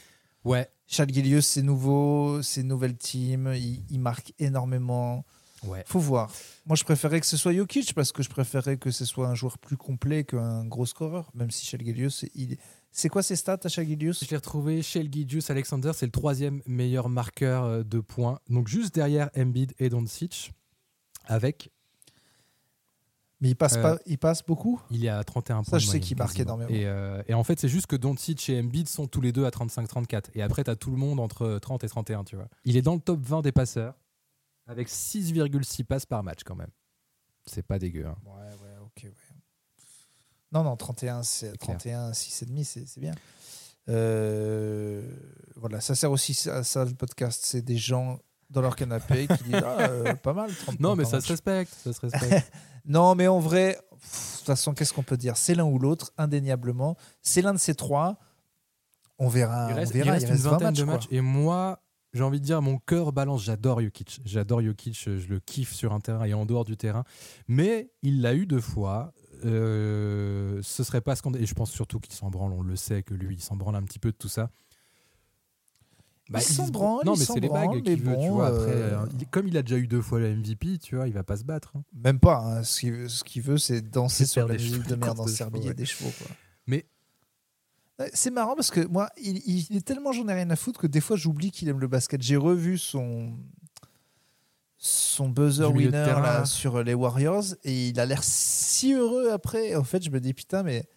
[0.43, 0.69] Ouais.
[0.87, 5.25] Charles Gillius, c'est nouveau, c'est une nouvelle team, il, il marque énormément.
[5.63, 5.83] Ouais.
[5.87, 6.31] Faut voir.
[6.67, 9.35] Moi, je préférais que ce soit Jokic parce que je préférais que ce soit un
[9.35, 12.57] joueur plus complet qu'un gros scoreur, même si Charles Gillius, il...
[12.91, 16.61] c'est quoi ses stats à Charles Gillius Je l'ai retrouvé Gilgeous Alexander, c'est le troisième
[16.65, 18.39] meilleur marqueur euh, de points.
[18.49, 20.53] Donc juste derrière Embiid et Doncic,
[21.25, 21.69] avec,
[23.41, 24.81] Mais il passe, Euh, pas, il passe beaucoup?
[24.89, 25.63] il est à 31 points.
[25.65, 26.69] Ça, je sais qu'il marque énormément.
[26.71, 29.45] Et, euh, et en fait, c'est juste que Doncic et Embiid sont tous les deux
[29.45, 30.29] à 35-34.
[30.33, 32.47] Et après, tu as tout le monde entre 30 et 31, tu vois.
[32.63, 33.93] Il est dans le top 20 des passeurs,
[34.67, 36.71] avec 6,6 passes par match quand même.
[37.45, 38.05] C'est pas dégueu.
[38.07, 38.15] hein.
[38.25, 38.31] Ouais,
[38.63, 39.11] ouais, ok, ouais.
[40.51, 41.77] Non, non, 31, c'est C'est clair.
[41.77, 43.13] 31, 6,5, c'est bien.
[43.89, 45.07] Euh,
[45.55, 47.41] voilà, ça sert aussi à ça le podcast.
[47.43, 50.53] C'est des gens dans leur canapé qui disent ah, euh, pas mal.
[50.55, 51.73] 30 Non, mais ça se respecte.
[51.73, 52.51] Ça se respecte.
[52.87, 55.37] Non, mais en vrai, pff, de toute façon, qu'est-ce qu'on peut dire?
[55.37, 56.95] C'est l'un ou l'autre, indéniablement.
[57.23, 58.19] C'est l'un de ces trois.
[59.17, 59.69] On verra.
[59.71, 60.05] il reste, on verra.
[60.05, 61.07] il reste une 20 vingtaine matchs, de matchs.
[61.09, 61.79] Et moi,
[62.15, 63.43] j'ai envie de dire, mon cœur balance.
[63.43, 64.21] J'adore Jokic.
[64.25, 64.95] J'adore Jokic.
[65.05, 67.03] Je le kiffe sur un terrain et en dehors du terrain.
[67.47, 69.13] Mais il l'a eu deux fois.
[69.43, 71.43] Euh, ce serait pas scandaleux.
[71.43, 72.53] Et je pense surtout qu'il s'en branle.
[72.53, 74.49] On le sait que lui, il s'en branle un petit peu de tout ça.
[76.33, 78.17] Il s'en se branle, Non, mais s'en c'est les bagues qu'il veut.
[78.19, 78.47] tu vois.
[78.47, 81.13] Après, euh, il- comme il a déjà eu deux fois le MVP, tu vois, il
[81.13, 81.73] va pas se battre.
[81.75, 81.83] hein.
[81.93, 82.39] Même pas.
[82.39, 82.63] hein.
[82.63, 82.79] Ce
[83.23, 85.57] qu'il veut, ce c'est danser sur la des musique de des merde en de Serbie
[85.59, 85.73] chevaux, et ouais.
[85.75, 86.09] des chevaux.
[86.17, 86.27] Quoi.
[87.99, 89.37] Ouais, C'est marrant parce que moi, il,
[89.69, 91.87] il est tellement j'en ai rien à foutre que des fois j'oublie qu'il aime le
[91.87, 92.21] basket.
[92.21, 93.33] J'ai revu son
[94.77, 96.45] son buzzer winner terrain, là, là.
[96.45, 99.75] sur les Warriors et il a l'air si heureux après.
[99.75, 100.87] En fait, je me dis putain, mais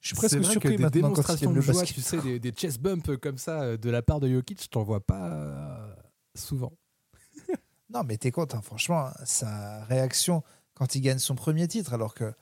[0.00, 1.94] je suis presque vrai que surpris des démonstrations de le joie, basket.
[1.94, 4.82] tu sais, des, des chest bumps comme ça euh, de la part de Jokic, t'en
[4.82, 5.94] vois pas euh,
[6.34, 6.72] souvent.
[7.92, 10.42] Non, mais t'es content, franchement, sa réaction
[10.74, 12.32] quand il gagne son premier titre, alors que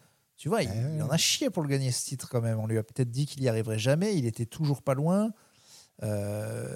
[0.43, 2.59] tu vois, il, il en a chié pour le gagner ce titre quand même.
[2.59, 4.16] On lui a peut-être dit qu'il y arriverait jamais.
[4.18, 5.30] Il était toujours pas loin.
[6.03, 6.74] Euh,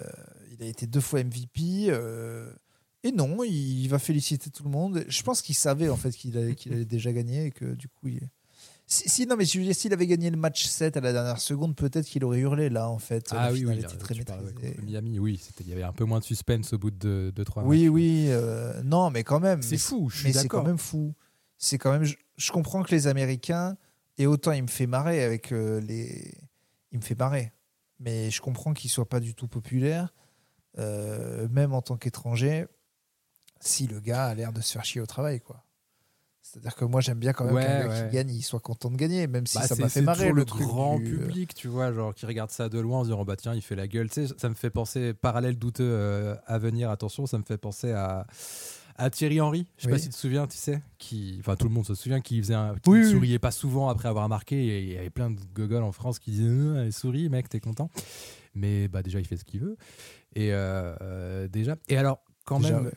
[0.53, 1.87] il a été deux fois MVP.
[1.89, 2.49] euh,
[3.03, 5.05] et non, il, il va féliciter tout le monde.
[5.09, 7.89] Je pense qu'il savait en fait qu'il allait, qu'il allait déjà gagner et que du
[7.89, 8.21] coup, il...
[8.87, 12.07] si, si- non, mais s'il avait gagné le match 7 à la dernière seconde, peut-être
[12.07, 13.27] qu'il aurait hurlé là en fait.
[13.33, 15.83] Ah oui, finale oui, était là, très parles, ouais, Miami, oui, c'était- il y avait
[15.83, 19.41] un peu moins de suspense au bout de 2-3 Oui, oui, euh, non, mais quand
[19.41, 19.61] même.
[19.61, 20.69] C'est mais fou, je suis mais c'est quand d'accord.
[20.69, 21.15] même fou.
[21.59, 22.05] C'est quand même.
[22.05, 23.77] Je, je comprends que les Américains
[24.19, 26.33] et autant il me fait marrer avec euh, les.
[26.93, 27.53] Il me fait marrer.
[27.99, 30.13] mais je comprends qu'il soit pas du tout populaire,
[30.79, 32.67] euh, même en tant qu'étranger,
[33.61, 35.63] si le gars a l'air de se faire chier au travail, quoi.
[36.43, 38.09] C'est-à-dire que moi j'aime bien quand même Ouais, qu'un gars ouais.
[38.09, 40.45] qui gagne, il soit content de gagner, même si Bah, ça m'a fait marrer le
[40.45, 43.09] truc grand du- euh, public, tu vois, genre qui regarde ça de loin en se
[43.09, 44.09] disant bah tiens, il fait la gueule.
[44.09, 46.89] Tu sais, ça me fait penser parallèle douteux euh, à venir.
[46.91, 48.27] Attention, ça me fait penser à
[48.99, 49.67] à Thierry Henry.
[49.79, 51.95] Je sais pas si tu te souviens, tu sais, qui, enfin tout le monde se
[51.95, 53.11] souvient, qui faisait, un, qui Oui, oui.
[53.11, 54.57] souriait pas souvent après avoir marqué.
[54.67, 57.61] Et il y avait plein de gogoles en France qui disaient Euh, souris, mec, t'es
[57.61, 57.91] content.
[58.55, 59.77] Mais bah déjà, il fait ce qu'il veut.
[60.35, 61.77] Et euh, déjà.
[61.89, 62.93] Et alors, quand Déjà, même, ouais.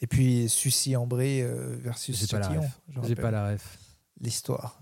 [0.00, 2.62] Et puis Sucy Ambré euh, versus j'ai Châtillon.
[3.04, 3.78] J'ai pas la ref.
[4.20, 4.80] l'histoire.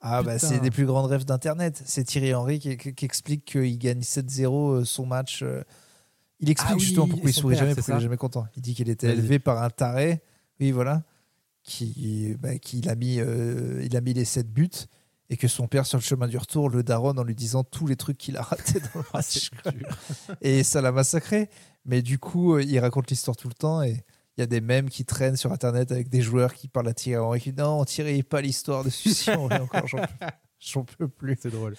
[0.00, 1.82] Ah bah c'est des plus grandes rêves d'internet.
[1.86, 5.42] C'est Thierry Henry qui, qui- qui explique qu'il gagne 7-0 euh, son match.
[6.40, 8.46] Il explique Ah oui, justement pourquoi il sourit père, jamais, pourquoi il est jamais content.
[8.56, 10.22] Il dit qu'il était élevé par un taré.
[10.60, 11.02] Oui voilà.
[11.62, 14.68] Qui, bah, qu'il a mis, euh, il a mis les 7 buts
[15.30, 17.86] et que son père sur le chemin du retour le daronne en lui disant tous
[17.88, 19.50] les trucs qu'il a ratés dans le Ah, match.
[20.40, 21.50] et ça l'a massacré.
[21.84, 24.04] Mais du coup, euh, il raconte l'histoire tout le temps et
[24.36, 26.94] il y a des mèmes qui traînent sur Internet avec des joueurs qui parlent à
[26.94, 28.90] Thierry Henry qui disent non, Thierry, pas l'histoire de
[29.30, 30.26] Henry encore, j'en peux,
[30.60, 31.36] j'en peux plus.
[31.40, 31.74] C'est drôle.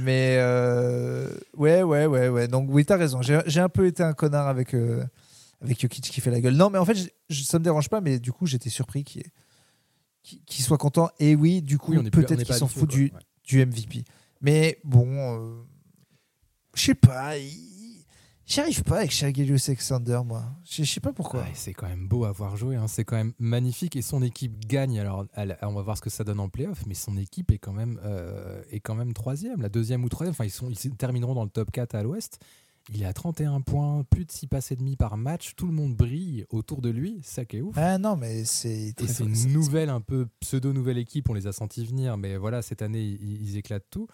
[0.00, 2.48] Mais euh, ouais, ouais, ouais, ouais.
[2.48, 3.20] Donc oui, t'as raison.
[3.22, 5.04] J'ai un peu été un connard avec, euh,
[5.60, 6.54] avec Jokic qui fait la gueule.
[6.54, 6.96] Non, mais en fait,
[7.28, 9.24] je- ça me dérange pas, mais du coup, j'étais surpris qu'il
[10.46, 11.10] qu'il soit content.
[11.18, 13.20] Et oui, du coup, Oui, peut-être qu'il s'en fout du, Ouais.
[13.44, 14.04] du MVP.
[14.40, 15.62] Mais bon, euh,
[16.74, 17.36] je sais pas.
[17.38, 17.71] il-
[18.46, 20.44] J'y arrive pas avec Shai Alexander, moi.
[20.68, 21.40] Je sais pas pourquoi.
[21.42, 22.88] Ouais, c'est quand même beau à voir jouer, hein.
[22.88, 24.98] c'est quand même magnifique et son équipe gagne.
[24.98, 27.58] Alors, elle- on va voir ce que ça donne en playoff, mais son équipe est
[27.58, 30.32] quand même euh, est quand même troisième, la deuxième ou troisième.
[30.32, 32.40] Enfin, ils sont ils termineront dans le top 4 à l'Ouest.
[32.92, 35.54] Il est à 31 points, plus de 6 passes et demi par match.
[35.54, 37.76] Tout le monde brille autour de lui, ça qui est ouf.
[37.78, 41.52] Ah non, mais c'est Et c'est une nouvelle, un peu pseudo-nouvelle équipe, on les a
[41.52, 44.08] sentis venir, mais voilà, cette année, ils, ils éclatent tout.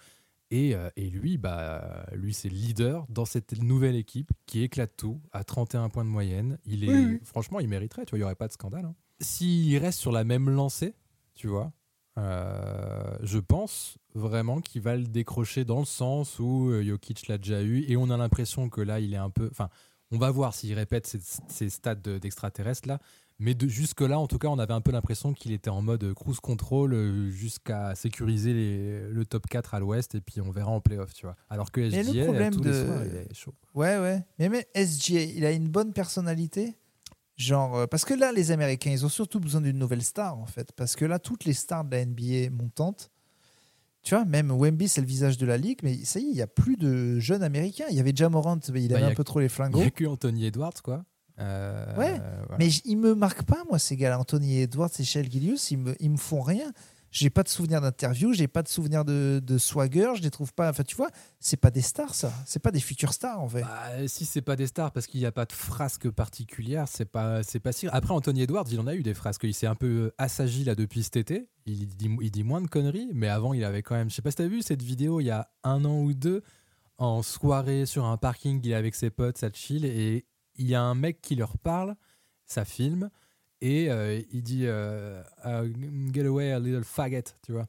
[0.50, 4.96] Et, euh, et lui, bah, lui c'est le leader dans cette nouvelle équipe qui éclate
[4.96, 6.58] tout à 31 points de moyenne.
[6.64, 7.20] Il est, Oui, oui.
[7.24, 8.86] Franchement, il mériterait, tu vois, il n'y aurait pas de scandale.
[8.86, 8.94] hein.
[9.20, 10.94] S'il reste sur la même lancée,
[11.34, 11.72] tu vois,
[12.18, 17.38] euh, je pense vraiment qu'il va le décrocher dans le sens où euh, Jokic l'a
[17.38, 19.48] déjà eu et on a l'impression que là, il est un peu.
[19.50, 19.68] Enfin,
[20.10, 21.06] on va voir s'il répète
[21.48, 22.98] ces, stades de- d'extraterrestres là.
[23.40, 26.40] Mais jusque-là, en tout cas, on avait un peu l'impression qu'il était en mode cruise
[26.40, 30.80] control euh, jusqu'à sécuriser les- le top 4 à l'ouest et puis on verra en
[30.80, 31.36] playoff, tu vois.
[31.48, 33.54] Alors que Mais le SGA, problème tous les soirs, il est chaud.
[33.74, 34.24] Ouais, ouais.
[34.40, 36.74] Mais, mais SGA, il a une bonne personnalité.
[37.36, 40.46] Genre, euh, parce que là, les Américains, ils ont surtout besoin d'une nouvelle star, en
[40.46, 40.72] fait.
[40.72, 43.12] Parce que là, toutes les stars de la NBA montantes,
[44.02, 46.34] tu vois, même Wemby, c'est le visage de la ligue, mais ça y est, il
[46.34, 47.84] n'y a plus de jeunes Américains.
[47.90, 49.50] Il y avait Jamorant, mais il Bah, avait il un a- peu trop les Il
[49.50, 49.78] flingos.
[49.78, 51.04] n'y a que Anthony Edwards, quoi.
[51.40, 52.56] Euh, Ouais, voilà.
[52.58, 54.18] Mais ils me marquent pas, moi, ces gars-là.
[54.18, 56.72] Anthony Edwards et Shell Gillius, ils me, ils me font rien.
[57.10, 60.52] J'ai pas de souvenir d'interview, j'ai pas de souvenir de, de swagger, je les trouve
[60.52, 60.68] pas.
[60.68, 61.08] Enfin, tu vois,
[61.40, 62.30] c'est pas des stars, ça.
[62.44, 63.62] C'est pas des futures stars, en fait.
[63.62, 67.06] Bah, si c'est pas des stars parce qu'il n'y a pas de frasque particulière, c'est
[67.06, 67.88] pas c'est pas si.
[67.88, 69.44] Après Anthony Edwards, il en a eu des frasques.
[69.44, 71.48] Il s'est un peu assagi là depuis cet été.
[71.64, 74.10] Il dit, il dit moins de conneries, mais avant il avait quand même.
[74.10, 76.42] Je sais pas si t'as vu cette vidéo il y a un an ou deux
[76.98, 78.60] en soirée sur un parking.
[78.62, 80.26] Il est avec ses potes, ça chill et
[80.58, 81.94] il y a un mec qui leur parle,
[82.46, 83.10] ça filme
[83.60, 85.72] et euh, il dit euh, Uh,
[86.12, 87.66] get away a little faggot, tu vois.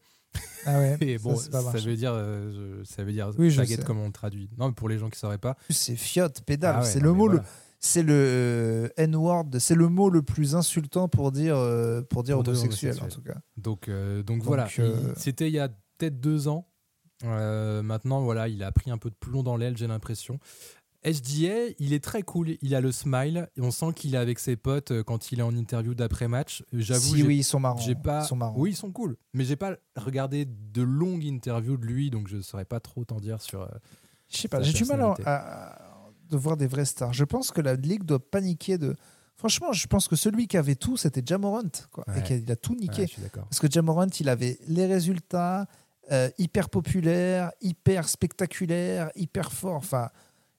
[0.65, 0.97] Ah ouais.
[1.01, 3.99] Et ça, bon, c'est pas ça, veut dire, euh, ça veut dire Oui, faggot comme
[3.99, 4.49] on le traduit.
[4.57, 5.55] Non, mais pour les gens qui sauraient pas.
[5.69, 6.75] C'est fiotte, pédale.
[6.77, 7.43] Ah ouais, c'est le mot, voilà.
[7.79, 12.35] c'est le euh, N-word, c'est le mot le plus insultant pour dire, euh, pour dire
[12.35, 13.37] Pour homosexuel, en tout cas.
[13.57, 16.67] Donc, euh, donc, Donc, voilà, euh, Il- c'était il y a peut-être deux ans.
[17.25, 20.39] Euh, maintenant, voilà, il a pris un peu de plomb dans l'aile, j'ai l'impression.
[21.03, 24.37] SGA, il est très cool, il a le smile, et on sent qu'il est avec
[24.39, 26.63] ses potes euh, quand il est en interview d'après-match.
[26.73, 27.79] J'avoue, Si, oui, ils sont marrants.
[28.03, 28.21] pas.
[28.23, 28.55] Ils sont marrants.
[28.57, 32.41] Oui, ils sont cool, mais j'ai pas regardé de longues interviews de lui, donc je
[32.41, 33.61] saurais pas trop t'en dire sur.
[33.61, 33.67] euh,
[34.29, 35.77] Je sais pas, j'ai du mal à,
[36.29, 37.13] de voir des vraies stars.
[37.13, 38.95] Je pense que la ligue doit paniquer de.
[39.37, 42.75] Franchement, je pense que celui qui avait tout, c'était Jamorant, quoi, et qu'il a tout
[42.75, 43.03] niqué.
[43.03, 43.29] ouais.
[43.33, 45.65] Parce que Jamorant, il avait les résultats
[46.11, 49.75] euh, hyper populaires, hyper spectaculaires, hyper forts.
[49.77, 50.09] Enfin,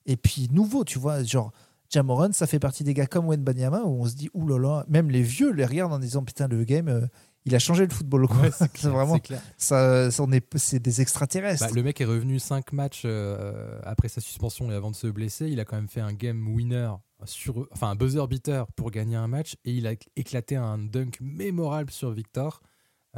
[0.05, 1.51] et puis nouveau, tu vois, genre
[1.91, 5.21] Jamorant, ça fait partie des gars comme Banyama où on se dit oulala, même les
[5.21, 7.05] vieux les regardent en disant putain le game, euh,
[7.43, 8.27] il a changé le football.
[8.27, 8.37] quoi.
[8.37, 11.65] Ouais, c'est clair, vraiment c'est ça, ça est, c'est des extraterrestres.
[11.65, 15.07] Bah, le mec est revenu 5 matchs euh, après sa suspension et avant de se
[15.07, 15.49] blesser.
[15.49, 16.91] Il a quand même fait un game winner,
[17.25, 21.19] sur, enfin un buzzer beater pour gagner un match et il a éclaté un dunk
[21.19, 22.61] mémorable sur Victor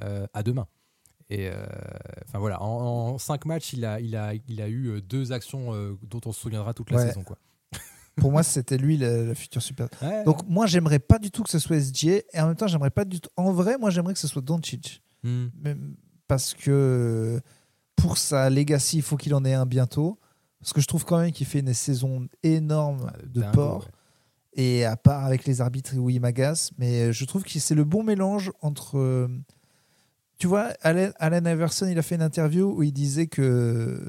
[0.02, 0.68] euh, à deux mains.
[1.34, 1.66] Et euh,
[2.28, 5.74] enfin voilà, en, 5 matchs, il a, il, a, il a eu euh, deux actions
[5.74, 7.08] euh, dont on se souviendra toute la Ouais.
[7.08, 7.24] saison.
[7.24, 7.38] Quoi.
[8.18, 9.88] Pour moi, c'était lui le, le futur super.
[10.02, 10.24] Ouais.
[10.26, 12.92] Donc moi, j'aimerais pas du tout que ce soit SGA et en même temps, j'aimerais
[12.92, 13.30] pas du tout.
[13.36, 15.02] En vrai, moi, j'aimerais que ce soit Doncic.
[15.24, 15.48] Hmm.
[16.28, 17.42] Parce que
[17.96, 20.20] pour sa legacy, il faut qu'il en ait un bientôt.
[20.60, 23.86] Parce que je trouve quand même qu'il fait une saison énorme Ah, de port.
[23.86, 23.92] ouais.
[24.56, 27.84] Et à part avec les arbitres où il m'agace, mais je trouve que c'est le
[27.86, 29.28] bon mélange entre.
[30.38, 34.02] Tu vois, Allen, Allen Iverson, il a fait une interview où il disait que.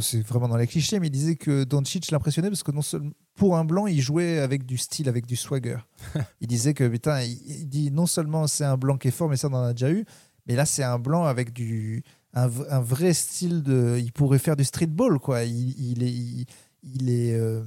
[0.00, 3.10] C'est vraiment dans les clichés, mais il disait que Doncic l'impressionnait parce que non seulement
[3.34, 5.76] pour un blanc, il jouait avec du style, avec du swagger.
[6.40, 9.28] il disait que putain, il, il dit non seulement c'est un blanc qui est fort,
[9.28, 10.06] mais ça on en a déjà eu,
[10.46, 12.02] mais là c'est un blanc avec du
[12.34, 13.98] un, vrai style de.
[13.98, 15.44] Il pourrait faire du streetball quoi.
[15.44, 16.46] Il, il est il,
[16.82, 17.62] il est euh,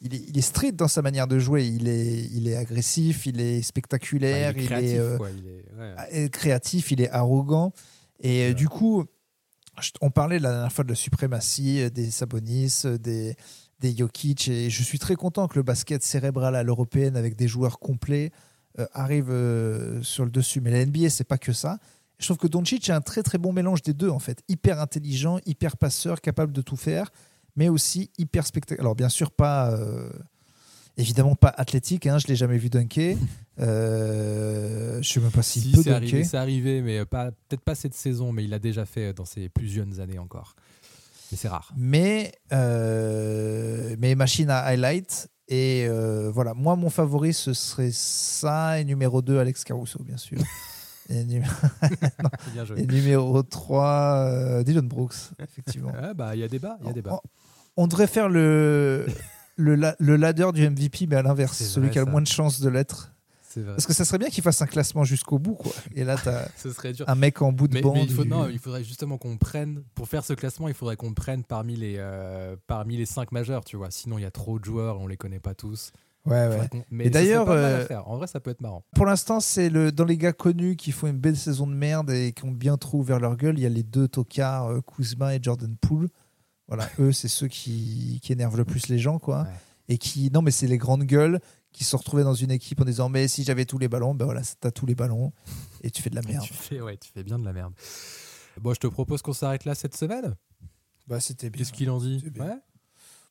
[0.00, 1.66] il est, il est street dans sa manière de jouer.
[1.66, 5.16] Il est, il est agressif, il est spectaculaire, Enfin, il est il créatif, est, euh,
[5.16, 6.24] quoi, il est- ouais.
[6.24, 7.72] est créatif, il est arrogant.
[8.20, 8.54] Et euh, Ouais.
[8.54, 9.04] du coup,
[10.00, 13.36] on parlait la dernière fois de la suprématie euh, des Sabonis, des,
[13.80, 14.48] des Jokic.
[14.48, 18.30] Et je suis très content que le basket cérébral à l'européenne, avec des joueurs complets,
[18.78, 20.60] euh, arrive euh, sur le dessus.
[20.60, 21.78] Mais la NBA, c'est pas que ça.
[22.18, 24.42] Je trouve que Doncic a un très très bon mélange des deux en fait.
[24.48, 27.10] Hyper intelligent, hyper passeur, capable de tout faire,
[27.56, 28.82] mais aussi hyper spectaculaire.
[28.84, 30.10] Alors bien sûr pas, euh,
[30.98, 32.06] évidemment pas athlétique.
[32.06, 33.16] Hein, je l'ai jamais vu dunker.
[33.60, 36.24] Euh, je sais même pas s'il Si, peut dunker.
[36.24, 39.48] c'est arrivé, mais euh, peut-être pas cette saison, mais il l'a déjà fait dans ses
[39.48, 40.54] plus jeunes années encore.
[41.32, 41.72] Mais c'est rare.
[41.76, 45.28] Mais euh, mais machine à highlight.
[45.48, 50.18] Et euh, voilà, moi mon favori ce serait ça et numéro 2 Alex Caruso bien
[50.18, 50.38] sûr.
[51.08, 51.24] et,
[52.86, 55.90] numéro 3 Dylan Brooks effectivement.
[56.00, 57.20] Ah, bah, il y a débat, il y a débat.
[57.78, 59.06] On, devrait faire le,
[59.56, 62.20] le, la- le ladder du MVP, mais à l'inverse, celui vrai, qui a le moins
[62.22, 63.12] de chances de l'être.
[63.56, 63.64] Vrai.
[63.72, 65.72] Parce que ça serait bien qu'il fasse un classement jusqu'au bout, quoi.
[65.96, 67.04] Et là, tu as Ce serait dur.
[67.08, 67.94] un mec en bout de Mais, bande.
[67.94, 70.74] mais il, faut, du- non, il faudrait justement qu'on prenne, pour faire ce classement, il
[70.74, 73.90] faudrait qu'on prenne parmi les, euh, parmi les cinq majeurs, tu vois.
[73.90, 75.90] Sinon, il y a trop de joueurs, on les connaît pas tous.
[76.24, 76.68] Ouais, ouais.
[76.90, 78.84] Mais Et d'ailleurs, euh, en vrai, ça peut être marrant.
[78.94, 82.10] Pour l'instant, c'est le dans les gars connus qui font une belle saison de merde
[82.10, 83.58] et qui ont bien trop ouvert leur gueule.
[83.58, 86.08] Il y a les deux tocards, euh, Kuzma et Jordan Poole.
[86.68, 89.42] Voilà, eux, c'est ceux qui, qui énervent le plus les gens, quoi.
[89.42, 89.48] Ouais.
[89.88, 91.40] Et qui, non, mais c'est les grandes gueules
[91.72, 94.26] qui se retrouvés dans une équipe en disant, mais si j'avais tous les ballons, ben
[94.26, 95.32] voilà, t'as tous les ballons
[95.82, 96.44] et tu fais de la merde.
[96.44, 97.72] Tu fais, ouais, tu fais bien de la merde.
[98.60, 100.36] Bon, je te propose qu'on s'arrête là cette semaine.
[101.06, 101.60] Bah, c'était bien.
[101.60, 102.22] Qu'est-ce qu'il en dit?
[102.38, 102.58] Ouais.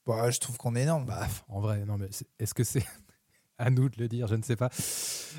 [0.07, 1.05] Bah, je trouve qu'on est énorme.
[1.05, 2.09] Bah, en vrai, non, mais
[2.39, 2.85] est-ce que c'est
[3.59, 4.69] à nous de le dire Je ne sais pas.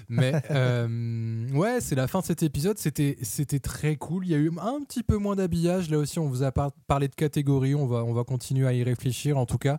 [0.09, 2.79] Mais euh, ouais, c'est la fin de cet épisode.
[2.79, 4.27] C'était, c'était très cool.
[4.27, 5.91] Il y a eu un petit peu moins d'habillage.
[5.91, 7.75] Là aussi, on vous a par- parlé de catégories.
[7.75, 9.39] On va, on va continuer à y réfléchir.
[9.39, 9.79] En tout cas,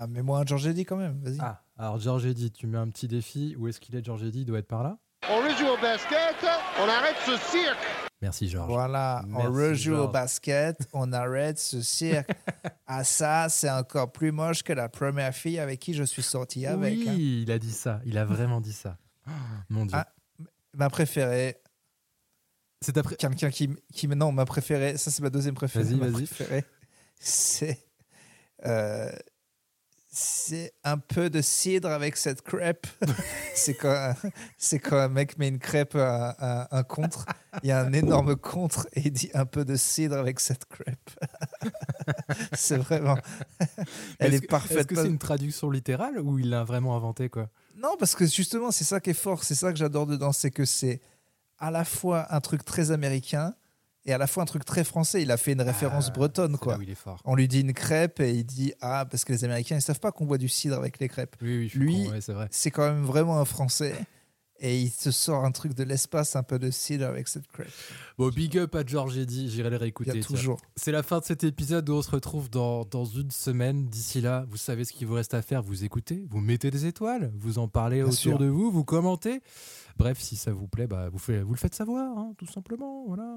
[0.00, 1.38] Ah, mais moi, un Georges Eddy quand même, vas-y.
[1.40, 3.56] ah, alors Georges Eddy, tu mets un petit défi.
[3.58, 4.40] Où est-ce qu'il est, Georges Eddy?
[4.40, 4.98] Il doit être par là.
[5.30, 6.36] On rejoue au basket,
[6.80, 8.07] on arrête ce cirque.
[8.20, 8.68] Merci, Georges.
[8.68, 12.28] Voilà, Merci, on rejoue au basket, on arrête ce cirque.
[12.86, 16.66] ah ça, c'est encore plus moche que la première fille avec qui je suis sorti
[16.66, 16.98] avec.
[16.98, 17.14] oui, hein.
[17.16, 18.00] il a dit ça.
[18.04, 18.98] Il a vraiment dit ça.
[19.26, 19.30] Oh,
[19.68, 19.96] mon Dieu.
[19.96, 20.08] Ah.
[20.74, 21.60] Ma préférée,
[22.80, 23.16] c'est après.
[23.16, 24.08] quelqu'un qui, qui...
[24.08, 25.84] Non, ma préférée, ça c'est ma deuxième préférée.
[25.84, 26.26] Vas-y, vas-y.
[26.26, 26.64] préférée,
[27.20, 27.86] c'est...
[28.66, 29.10] euh,
[30.10, 32.86] c'est un peu de cidre avec cette crêpe.
[33.54, 34.14] c'est quand,
[34.56, 37.26] c'est quand un mec met une crêpe à, à un contre.
[37.62, 40.64] Il y a un énorme contre et il dit un peu de cidre avec cette
[40.64, 41.10] crêpe.
[42.52, 43.18] c'est vraiment.
[44.18, 44.78] Elle est, parfaite.
[44.78, 47.50] Est-ce que c'est une traduction littérale ou il l'a vraiment inventé quoi?
[47.76, 49.44] Non, parce que justement, c'est ça qui est fort.
[49.44, 50.32] C'est ça que j'adore dedans.
[50.32, 51.00] C'est que c'est
[51.58, 53.54] à la fois un truc très américain
[54.08, 55.22] et à la fois un truc très français.
[55.22, 56.72] Il a fait une référence Ah, bretonne, c'est quoi.
[56.72, 57.20] Là où il est fort.
[57.26, 60.00] On lui dit une crêpe et il dit Ah, parce que les Américains, ils savent
[60.00, 61.36] pas qu'on boit du cidre avec les crêpes.
[61.42, 62.08] Oui, oui, je Lui-.
[62.50, 63.94] C'est quand même vraiment un français.
[64.60, 67.68] Et il se sort un truc de l'espace, un peu de cidre avec cette crêpe.
[68.18, 70.10] Bon, big up à George Eddy, j'irai le Il y réécouter.
[70.10, 70.22] a tiens.
[70.22, 70.60] toujours.
[70.74, 73.86] C'est la fin de cet épisode où on se retrouve dans, dans une semaine.
[73.86, 75.62] D'ici là, vous savez ce qu'il vous reste à faire.
[75.62, 78.38] Vous écoutez, vous mettez des étoiles, vous en parlez Bien autour sûr.
[78.38, 79.40] de vous, vous commentez.
[79.96, 83.04] Bref, si ça vous plaît, bah, vous, faites- vous le faites savoir, hein, tout simplement.
[83.08, 83.36] Voilà.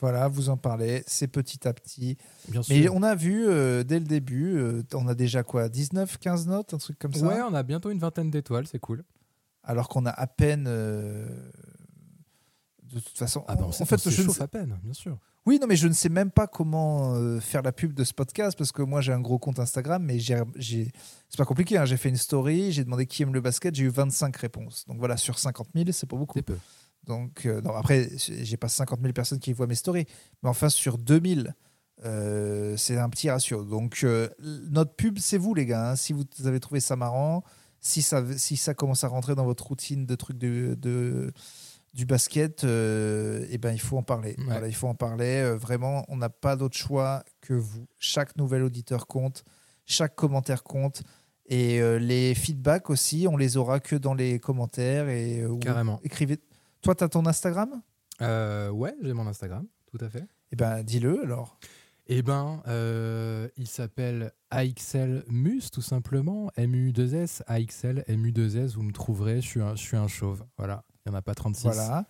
[0.00, 1.02] Voilà, vous en parlez.
[1.06, 2.16] C'est petit à petit.
[2.48, 2.74] Bien sûr.
[2.74, 6.46] Mais on a vu euh, dès le début, euh, on a déjà quoi 19, 15
[6.48, 7.26] notes, un truc comme ça?
[7.26, 9.04] Ouais, on a bientôt une vingtaine d'étoiles, c'est cool.
[9.66, 10.64] Alors qu'on a à peine.
[10.66, 11.26] euh,
[12.82, 15.18] de toute façon, Ah bah, on, en fait, je chauffe à peine, bien sûr.
[15.44, 18.14] oui, non, mais je ne sais même pas comment euh, faire la pub de ce
[18.14, 20.90] podcast parce que moi j'ai un gros compte Instagram, mais j'ai, j'ai-
[21.28, 21.76] c'est pas compliqué.
[21.78, 24.84] hein, j'ai fait une story, j'ai demandé qui aime le basket, j'ai eu 25 réponses.
[24.86, 26.38] Donc voilà, sur 50 000, c'est pas beaucoup.
[26.38, 26.56] C'est peu.
[27.06, 30.06] Donc, euh, non, après, j'ai pas 50 000 personnes qui voient mes stories,
[30.42, 31.54] mais enfin, sur 2000,
[32.04, 33.64] euh, c'est un petit ratio.
[33.64, 34.28] Donc, euh,
[34.70, 35.90] notre pub, c'est vous, les gars.
[35.90, 35.96] hein.
[35.96, 37.42] Si vous avez trouvé ça marrant,
[37.86, 41.32] si ça, si ça commence à rentrer dans votre routine de trucs de, de-
[41.94, 44.34] du basket, euh, eh ben, il faut en parler.
[44.38, 44.44] Ouais.
[44.44, 45.36] Voilà, il faut en parler.
[45.42, 47.86] Euh, vraiment, on n'a pas d'autre choix que vous.
[47.98, 49.44] Chaque nouvel auditeur compte,
[49.86, 51.02] chaque commentaire compte.
[51.46, 55.08] Et euh, les feedbacks aussi, on les aura que dans les commentaires.
[55.08, 56.00] Et, Carrément.
[56.02, 56.38] écrivez.
[56.82, 57.80] Toi, tu as ton Instagram?
[58.20, 60.24] Ouais, j'ai mon Instagram, tout à fait.
[60.52, 61.58] Eh ben, dis-le alors.
[62.08, 66.50] Eh ben, euh, il s'appelle AXL Mus, tout simplement.
[66.56, 69.40] MU2S, AXL, MU2S, vous me trouverez.
[69.40, 70.44] Je suis un, je suis un chauve.
[70.56, 71.64] Voilà, il n'y en a pas 36.
[71.64, 72.06] Voilà.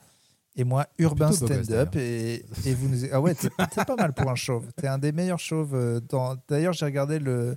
[0.58, 1.96] Et moi, Urbain Stand-Up.
[1.96, 2.98] Et, et vous nous.
[3.12, 4.70] Ah ouais, t'es pas mal pour un chauve.
[4.76, 5.74] T'es un des meilleurs chauves.
[5.74, 7.56] euh, dans- D'ailleurs, j'ai regardé le,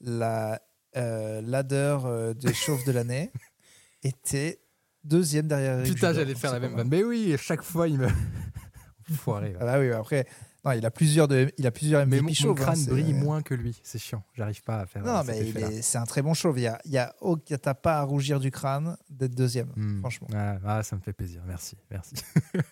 [0.00, 0.60] la
[0.96, 3.32] euh, ladder euh, des chauves de l'année.
[4.04, 4.60] Et t'es
[5.02, 6.88] deuxième derrière Putain, j'allais faire la même vanne.
[6.88, 8.08] Mais oui, à chaque fois, il me.
[9.12, 9.52] Foiré.
[9.52, 9.58] va.
[9.60, 10.26] Ah bah oui, après.
[10.64, 12.50] Non, il a plusieurs, de, il a plusieurs Mais MVP mon, mon chauves.
[12.58, 13.78] hein, crâne brille moins que lui.
[13.82, 14.22] C'est chiant.
[14.34, 15.04] J'arrive pas à faire.
[15.04, 16.58] Non, cet mais c'est un très bon chauve.
[16.58, 19.68] Il y a, il y a, oh, t'as pas à rougir du crâne d'être deuxième,
[19.76, 20.00] Hmm.
[20.00, 20.28] franchement.
[20.34, 22.14] Ah, ah, ça me fait plaisir, merci, merci.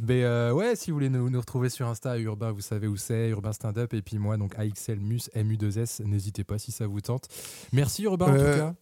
[0.00, 2.96] Mais euh, ouais, si vous voulez nous, nous retrouver sur Insta, Urbain, vous savez où
[2.96, 6.86] c'est, Urbain Stand Up, et puis moi, donc AXL Mus, MU2S, n'hésitez pas si ça
[6.86, 7.28] vous tente.
[7.72, 8.74] Merci Urbain en Euh, tout cas.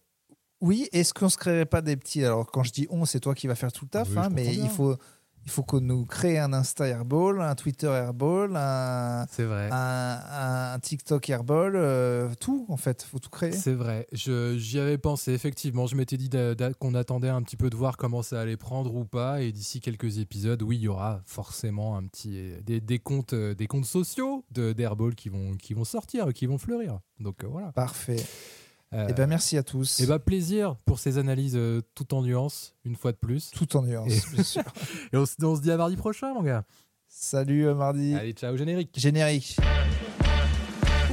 [0.59, 3.33] Oui, est-ce qu'on se créerait pas des petits Alors, quand je dis on, c'est toi
[3.33, 4.95] qui vas faire tout le taf, Oui, hein, mais il faut,
[5.43, 9.69] il faut qu'on nous crée un Insta Airball, un Twitter Airball, un, C'est vrai.
[9.71, 13.51] un, un TikTok Airball, euh, tout en fait, faut tout créer.
[13.51, 15.87] C'est vrai, j'y avais pensé, effectivement.
[15.87, 16.29] Je m'étais dit
[16.79, 19.41] qu'on attendait un petit peu de voir comment ça allait prendre ou pas.
[19.41, 23.55] Et d'ici quelques épisodes, oui, il y aura forcément un petit, des, des comptes, euh,
[23.55, 26.99] des comptes sociaux de- d'Airball qui vont, qui vont sortir, qui vont fleurir.
[27.19, 27.71] Donc euh, voilà.
[27.71, 28.23] Parfait.
[28.93, 29.99] Euh, Eh ben merci à tous.
[30.01, 33.49] Eh ben, plaisir pour ces analyses euh, tout en nuances, une fois de plus.
[33.51, 34.63] tout en nuance, Et- bien sûr.
[35.13, 36.63] Et on, se- on se dit à mardi prochain, mon gars.
[37.07, 38.15] Salut euh, mardi.
[38.15, 38.91] Allez, ciao, générique.
[38.97, 39.55] Générique.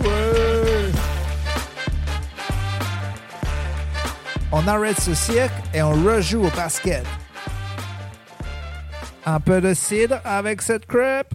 [0.01, 0.91] Ouais.
[4.51, 7.05] On arrête ce cirque et on rejoue au basket.
[9.27, 11.35] Un peu de cidre avec cette crêpe.